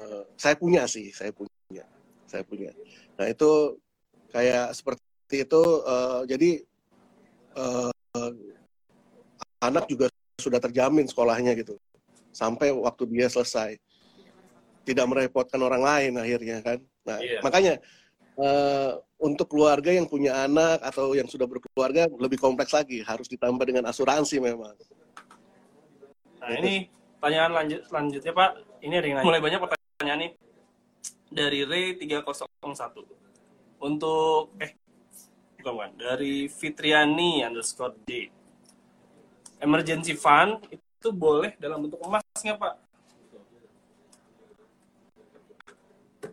[0.00, 1.84] Uh, saya punya sih, saya punya,
[2.24, 2.72] saya punya.
[3.20, 3.76] Nah itu
[4.32, 5.60] kayak seperti itu.
[5.84, 6.64] Uh, jadi
[7.52, 7.92] uh,
[9.60, 10.08] anak juga
[10.40, 11.76] sudah terjamin sekolahnya gitu,
[12.32, 13.76] sampai waktu dia selesai.
[14.84, 16.78] Tidak merepotkan orang lain akhirnya kan.
[17.06, 17.40] Nah yeah.
[17.44, 17.74] makanya
[18.40, 23.64] uh, untuk keluarga yang punya anak atau yang sudah berkeluarga lebih kompleks lagi, harus ditambah
[23.68, 24.72] dengan asuransi memang.
[26.40, 26.88] Nah ini
[27.20, 28.50] pertanyaan lanjut selanjutnya Pak,
[28.80, 29.28] ini ada yang nanya.
[29.28, 30.32] mulai banyak pertanyaan nih
[31.30, 34.72] dari Ray 301 untuk eh
[35.60, 38.40] bukan bukan dari Fitriani underscore D
[39.60, 42.74] emergency fund itu boleh dalam bentuk emas nggak Pak?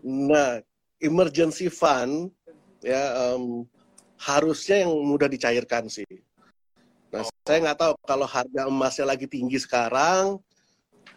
[0.04, 0.62] Nah,
[1.02, 2.34] emergency fund
[2.82, 3.66] ya um,
[4.18, 6.08] harusnya yang mudah dicairkan sih.
[7.14, 7.32] Nah, oh.
[7.46, 10.42] saya nggak tahu kalau harga emasnya lagi tinggi sekarang,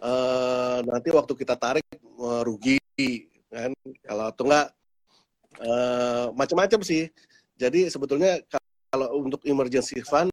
[0.01, 1.87] uh, nanti waktu kita tarik
[2.21, 2.79] uh, rugi
[3.51, 3.73] kan?
[4.05, 4.67] Kalau atau enggak
[5.65, 7.09] uh, macam-macam sih.
[7.61, 8.41] Jadi sebetulnya
[8.93, 10.33] kalau untuk emergency fund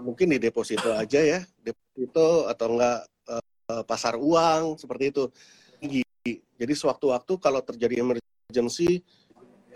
[0.00, 3.00] mungkin di deposito aja ya, deposito atau enggak
[3.88, 5.24] pasar uang seperti itu.
[6.32, 9.04] Jadi sewaktu-waktu kalau terjadi emergency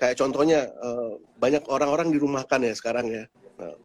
[0.00, 3.24] kayak contohnya uh, banyak orang-orang dirumahkan ya sekarang ya.
[3.60, 3.76] Nah,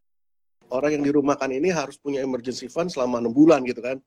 [0.72, 4.00] orang yang dirumahkan ini harus punya emergency fund selama enam bulan gitu kan.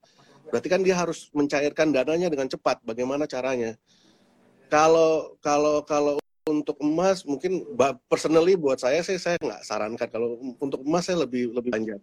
[0.49, 2.81] Berarti kan dia harus mencairkan dananya dengan cepat.
[2.81, 3.77] Bagaimana caranya?
[4.73, 7.67] Kalau kalau kalau untuk emas mungkin
[8.07, 12.01] personally buat saya sih saya nggak sarankan kalau untuk emas saya lebih lebih panjang.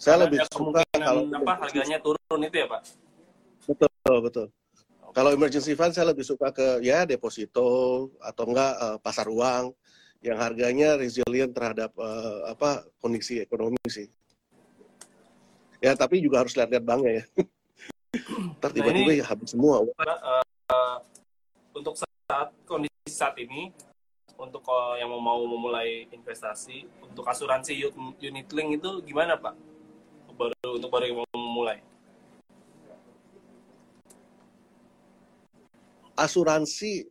[0.00, 2.82] Saya lebih suka kalau apa harganya turun itu ya pak?
[3.68, 4.46] Betul betul.
[5.14, 9.70] Kalau emergency fund saya lebih suka ke ya deposito atau enggak uh, pasar uang
[10.18, 14.10] yang harganya resilient terhadap uh, apa kondisi ekonomi sih.
[15.78, 17.24] Ya tapi juga harus lihat-lihat banknya ya.
[18.58, 19.86] Ntar nah, tiba-tiba nah, ya habis semua.
[19.86, 20.98] Uh,
[21.78, 23.70] untuk saat kondisi saat ini,
[24.34, 27.70] untuk uh, yang mau memulai investasi, untuk asuransi
[28.18, 29.54] unit link itu gimana Pak?
[30.34, 31.78] Baru untuk baru yang mau memulai.
[36.14, 37.06] Asuransi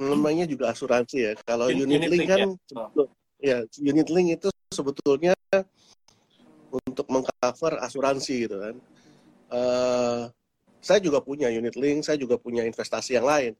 [0.00, 1.32] namanya juga asuransi ya.
[1.44, 3.06] Kalau unit, link kan ya.
[3.40, 5.36] ya unit link itu sebetulnya
[6.72, 8.74] untuk mengcover asuransi gitu kan.
[9.50, 10.30] Uh,
[10.80, 13.52] saya juga punya unit link, saya juga punya investasi yang lain.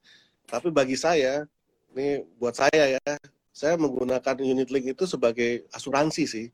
[0.49, 1.45] Tapi bagi saya,
[1.93, 3.13] ini buat saya ya,
[3.51, 6.47] saya menggunakan unit link itu sebagai asuransi sih,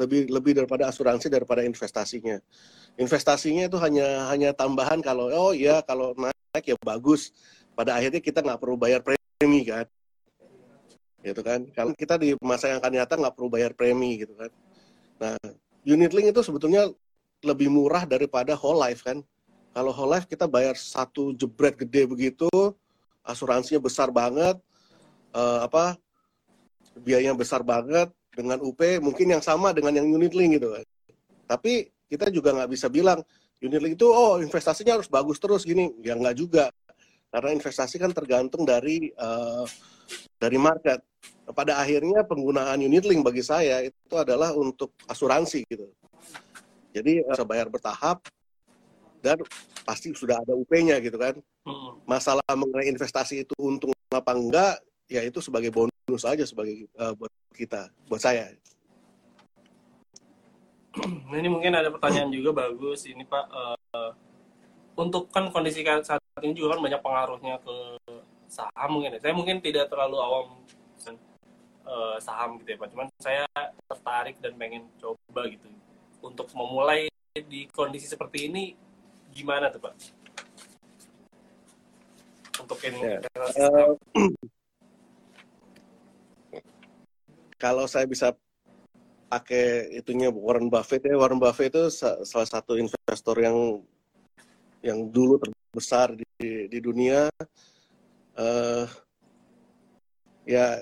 [0.00, 2.40] lebih lebih daripada asuransi daripada investasinya.
[2.96, 7.34] Investasinya itu hanya hanya tambahan kalau oh ya kalau naik ya bagus.
[7.74, 9.86] Pada akhirnya kita nggak perlu bayar premi kan,
[11.24, 11.60] gitu kan.
[11.74, 14.50] Kalau kita di masa yang akan datang nggak perlu bayar premi gitu kan.
[15.18, 15.36] Nah,
[15.82, 16.88] unit link itu sebetulnya
[17.44, 19.20] lebih murah daripada whole life kan.
[19.74, 22.48] Kalau whole life kita bayar satu jebret gede begitu,
[23.26, 24.60] asuransinya besar banget,
[25.34, 25.98] uh, apa
[26.94, 30.86] biayanya besar banget dengan UP mungkin yang sama dengan yang unit link gitu kan.
[31.50, 33.18] Tapi kita juga nggak bisa bilang
[33.58, 36.70] unit link itu oh investasinya harus bagus terus gini, ya nggak juga.
[37.34, 39.66] Karena investasi kan tergantung dari uh,
[40.38, 41.02] dari market.
[41.50, 45.90] Pada akhirnya penggunaan unit link bagi saya itu adalah untuk asuransi gitu.
[46.94, 48.22] Jadi uh, bayar bertahap
[49.18, 49.42] dan
[49.82, 51.34] pasti sudah ada UP-nya gitu kan.
[51.66, 51.98] Hmm.
[52.06, 54.78] Masalah mengenai investasi itu untung apa enggak,
[55.10, 58.54] ya itu sebagai bonus aja sebagai uh, buat kita, buat saya.
[60.94, 63.44] Nah, ini mungkin ada pertanyaan juga bagus ini Pak.
[63.50, 64.12] Uh,
[64.94, 67.76] untuk kan kondisi saat ini juga kan banyak pengaruhnya ke
[68.50, 69.14] saham mungkin.
[69.14, 69.20] Ya.
[69.22, 70.46] Saya mungkin tidak terlalu awam
[71.86, 72.88] uh, saham gitu ya Pak.
[72.90, 73.46] Cuman saya
[73.86, 75.70] tertarik dan pengen coba gitu.
[76.24, 78.70] Untuk memulai di kondisi seperti ini
[79.34, 79.94] gimana tuh pak
[82.62, 83.18] untuk ini ya.
[83.34, 83.90] uh,
[87.62, 88.30] kalau saya bisa
[89.26, 91.90] pakai itunya Warren Buffett ya Warren Buffett itu
[92.22, 93.82] salah satu investor yang
[94.86, 95.42] yang dulu
[95.74, 97.26] terbesar di di dunia
[98.38, 98.86] uh,
[100.46, 100.78] ya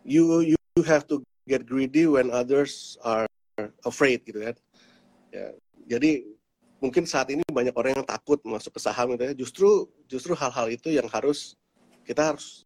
[0.00, 0.56] you you
[0.88, 3.28] have to get greedy when others are
[3.84, 4.56] afraid gitu kan
[5.28, 5.52] ya
[5.84, 6.24] jadi
[6.78, 9.34] mungkin saat ini banyak orang yang takut masuk ke saham gitu ya.
[9.34, 9.70] Justru
[10.06, 11.58] justru hal-hal itu yang harus
[12.06, 12.64] kita harus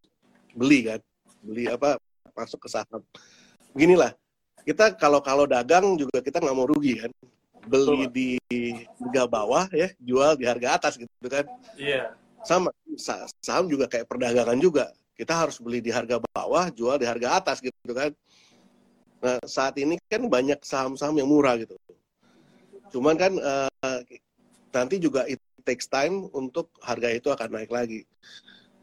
[0.53, 1.01] beli kan.
[1.41, 1.97] Beli apa
[2.37, 3.01] masuk ke saham.
[3.73, 4.13] Beginilah.
[4.63, 7.11] Kita kalau kalau dagang juga kita nggak mau rugi kan.
[7.63, 8.29] Beli di
[8.99, 11.47] harga bawah ya, jual di harga atas gitu kan.
[11.79, 12.15] Iya.
[12.43, 12.75] Sama
[13.43, 14.91] saham juga kayak perdagangan juga.
[15.15, 18.11] Kita harus beli di harga bawah, jual di harga atas gitu kan.
[19.23, 21.79] Nah, saat ini kan banyak saham-saham yang murah gitu.
[22.91, 23.71] Cuman kan uh,
[24.75, 28.03] nanti juga it takes time untuk harga itu akan naik lagi.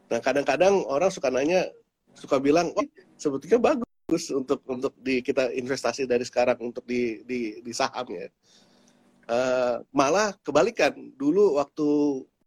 [0.09, 1.69] Nah kadang-kadang orang suka nanya,
[2.17, 2.87] suka bilang, oh
[3.19, 8.25] sebetulnya bagus untuk untuk di kita investasi dari sekarang untuk di di, di saham ya.
[9.29, 11.85] Uh, malah kebalikan, dulu waktu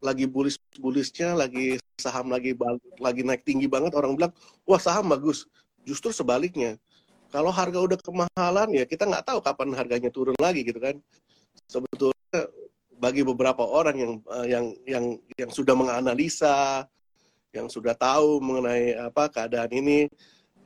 [0.02, 2.58] lagi bullish bullishnya, lagi saham lagi
[2.98, 4.34] lagi naik tinggi banget, orang bilang,
[4.66, 5.46] wah saham bagus.
[5.86, 6.74] Justru sebaliknya,
[7.30, 10.98] kalau harga udah kemahalan ya kita nggak tahu kapan harganya turun lagi gitu kan.
[11.70, 12.50] Sebetulnya
[12.98, 15.04] bagi beberapa orang yang uh, yang yang
[15.38, 16.82] yang sudah menganalisa,
[17.54, 20.10] yang sudah tahu mengenai apa keadaan ini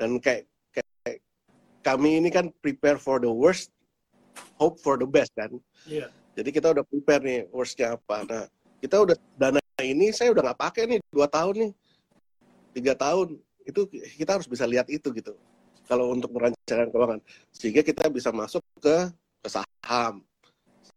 [0.01, 1.21] dan kayak, kayak
[1.85, 3.76] kami ini kan prepare for the worst,
[4.57, 5.53] hope for the best kan.
[5.89, 6.13] Yeah.
[6.37, 8.25] Jadi kita udah prepare nih worstnya apa.
[8.29, 8.45] Nah
[8.81, 11.73] kita udah dana ini saya udah nggak pakai nih dua tahun nih,
[12.77, 13.81] tiga tahun itu
[14.21, 15.33] kita harus bisa lihat itu gitu.
[15.87, 17.21] Kalau untuk merancangkan keuangan
[17.55, 18.97] sehingga kita bisa masuk ke,
[19.43, 20.27] ke saham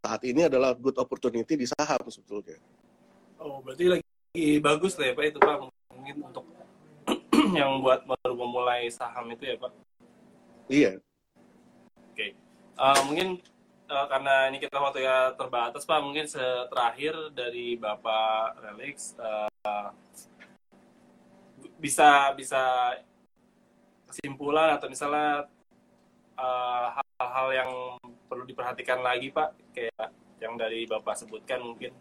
[0.02, 2.58] saat ini adalah good opportunity di saham sebetulnya.
[3.38, 5.56] Oh, berarti lagi bagus lah ya Pak itu Pak
[5.94, 6.46] mungkin untuk
[7.60, 9.72] yang buat baru memulai saham itu ya Pak.
[10.70, 10.92] Iya.
[12.80, 13.28] Uh, eh, mungkin
[13.92, 16.24] uh, karena ini kita waktu ya terbatas Pak, mungkin
[16.72, 19.92] terakhir dari Bapak Relix uh,
[21.76, 22.96] bisa bisa
[24.08, 25.44] kesimpulan atau misalnya
[27.20, 27.72] hal-hal uh, yang
[28.32, 31.92] perlu diperhatikan lagi Pak kayak yang dari Bapak sebutkan mungkin.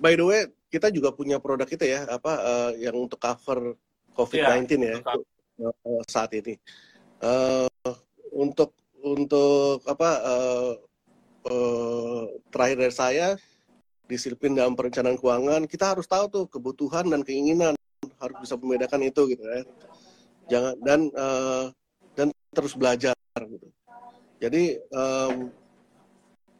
[0.00, 3.76] By the way, kita juga punya produk kita ya, apa uh, yang untuk cover
[4.16, 5.22] COVID-19 ya, ya
[5.60, 6.56] uh, saat ini.
[7.22, 7.68] Uh,
[8.32, 8.72] untuk
[9.02, 10.72] untuk apa uh,
[11.50, 13.28] uh, terakhir dari saya
[14.08, 17.74] disiplin dalam perencanaan keuangan, kita harus tahu tuh kebutuhan dan keinginan
[18.22, 19.66] harus bisa membedakan itu gitu ya
[20.50, 21.66] jangan dan uh,
[22.12, 23.16] dan terus belajar
[23.48, 23.68] gitu.
[24.42, 25.48] Jadi um,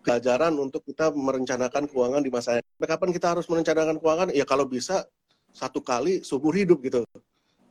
[0.01, 4.67] pelajaran untuk kita merencanakan keuangan di masa yang kapan kita harus merencanakan keuangan ya kalau
[4.67, 5.07] bisa
[5.53, 7.05] satu kali seumur hidup gitu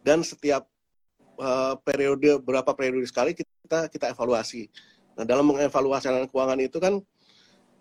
[0.05, 0.67] dan setiap
[1.41, 4.69] uh, periode berapa periode sekali kita kita evaluasi
[5.17, 7.01] nah dalam mengevaluasi keuangan itu kan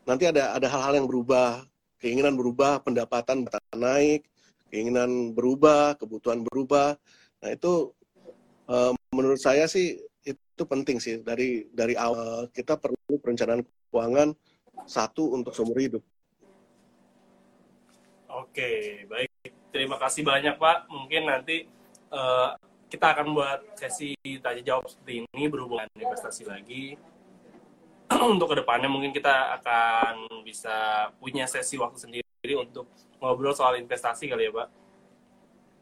[0.08, 1.62] nanti ada ada hal-hal yang berubah
[2.00, 3.44] keinginan berubah pendapatan
[3.76, 4.24] naik
[4.72, 6.96] keinginan berubah kebutuhan berubah
[7.44, 7.92] nah itu
[9.10, 14.36] menurut saya sih itu penting sih dari dari awal kita perlu perencanaan keuangan
[14.84, 16.04] satu untuk seumur hidup.
[18.28, 19.32] Oke, baik.
[19.72, 20.92] Terima kasih banyak Pak.
[20.92, 21.64] Mungkin nanti
[22.12, 22.59] uh,
[22.90, 26.98] kita akan buat sesi tanya jawab seperti ini berhubungan investasi lagi.
[28.34, 32.90] untuk ke depannya mungkin kita akan bisa punya sesi waktu sendiri untuk
[33.22, 34.68] ngobrol soal investasi kali ya Pak.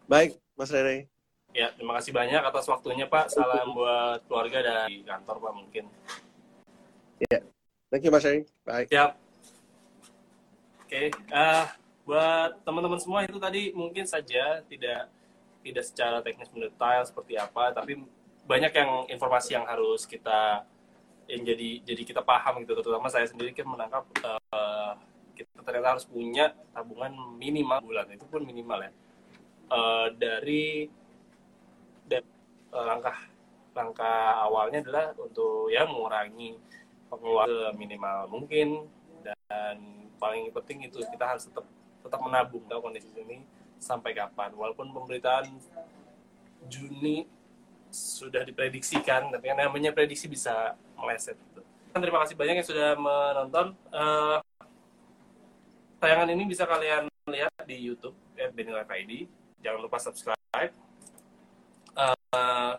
[0.05, 1.09] Baik, Mas Rere.
[1.57, 3.33] Ya, terima kasih banyak atas waktunya Pak.
[3.33, 5.85] Salam buat keluarga dari kantor Pak mungkin.
[7.33, 7.41] Ya,
[7.89, 8.45] thank you Mas Rere.
[8.69, 8.93] Baik.
[8.93, 9.11] Siap.
[10.85, 11.33] Oke, okay.
[11.33, 11.69] uh,
[12.05, 15.13] buat teman-teman semua itu tadi mungkin saja tidak
[15.63, 18.01] tidak secara teknis mendetail seperti apa, tapi
[18.49, 20.65] banyak yang informasi yang harus kita
[21.29, 22.73] yang jadi jadi kita paham gitu.
[22.81, 24.97] Terutama saya sendiri kan menangkap uh,
[25.37, 28.09] kita ternyata harus punya tabungan minimal bulan.
[28.09, 28.93] Itu pun minimal ya.
[29.69, 30.89] Uh, dari
[32.09, 32.25] dan
[32.73, 33.19] uh, langkah
[33.77, 36.57] langkah awalnya adalah untuk ya mengurangi
[37.13, 38.89] pengeluaran minimal mungkin.
[39.21, 41.69] Dan paling penting itu kita harus tetap
[42.01, 43.45] tetap menabung dalam kondisi ini
[43.79, 44.53] sampai kapan.
[44.55, 45.49] Walaupun pemberitaan
[46.67, 47.25] Juni
[47.89, 51.65] sudah diprediksikan tapi yang namanya prediksi bisa meleset gitu.
[51.97, 53.67] terima kasih banyak yang sudah menonton.
[53.91, 54.39] Uh,
[55.99, 59.27] tayangan ini bisa kalian lihat di YouTube at ID
[59.65, 60.73] jangan lupa subscribe.
[61.99, 62.75] Uh,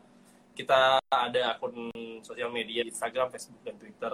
[0.55, 1.91] kita ada akun
[2.23, 4.13] sosial media Instagram Facebook dan Twitter.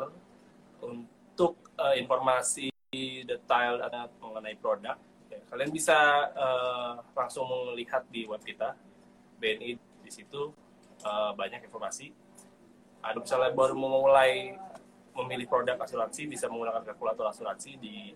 [0.82, 2.70] Untuk uh, informasi
[3.26, 3.82] detail
[4.22, 4.98] mengenai produk
[5.50, 5.98] kalian bisa
[6.34, 8.74] uh, langsung melihat di web kita
[9.40, 10.52] BNI di situ
[11.06, 12.12] uh, banyak informasi.
[13.06, 14.58] Ada misalnya baru memulai
[15.16, 18.12] memilih produk asuransi bisa menggunakan kalkulator asuransi di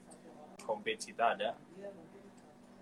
[0.65, 1.49] homepage kita ada.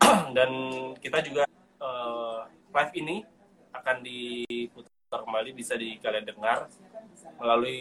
[0.35, 0.51] Dan
[0.97, 1.43] kita juga
[1.83, 3.17] uh, live ini
[3.75, 6.65] akan diputar kembali bisa di kalian dengar
[7.37, 7.79] melalui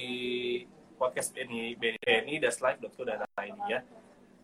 [0.96, 3.80] podcast BNI BNI daslive.co.id ya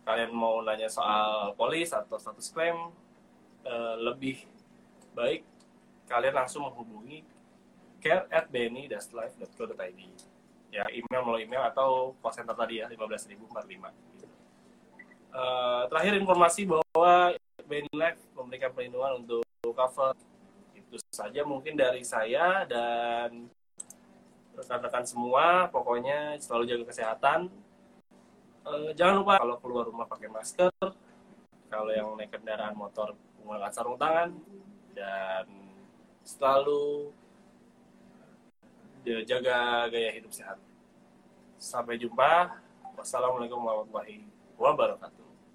[0.03, 2.75] kalian mau nanya soal polis atau status klaim
[3.63, 4.43] uh, lebih
[5.15, 5.47] baik
[6.11, 7.23] kalian langsung menghubungi
[8.03, 10.01] care at bni-life.co.id
[10.73, 14.13] ya email melalui email atau call center tadi ya 15.045
[15.33, 17.33] uh, terakhir informasi bahwa
[17.63, 19.43] BNI Life memberikan perlindungan untuk
[19.73, 20.13] cover.
[20.77, 23.49] Itu saja mungkin dari saya dan
[24.53, 25.67] rekan-rekan semua.
[25.73, 27.49] Pokoknya selalu jaga kesehatan
[28.67, 30.71] uh, jangan lupa kalau keluar rumah pakai masker
[31.73, 34.29] kalau yang naik kendaraan motor menggunakan sarung tangan
[34.93, 35.45] dan
[36.23, 37.11] selalu
[39.27, 40.55] jaga gaya hidup sehat.
[41.59, 42.55] Sampai jumpa.
[42.95, 44.23] Wassalamualaikum warahmatullahi
[44.55, 45.22] wabarakatuh.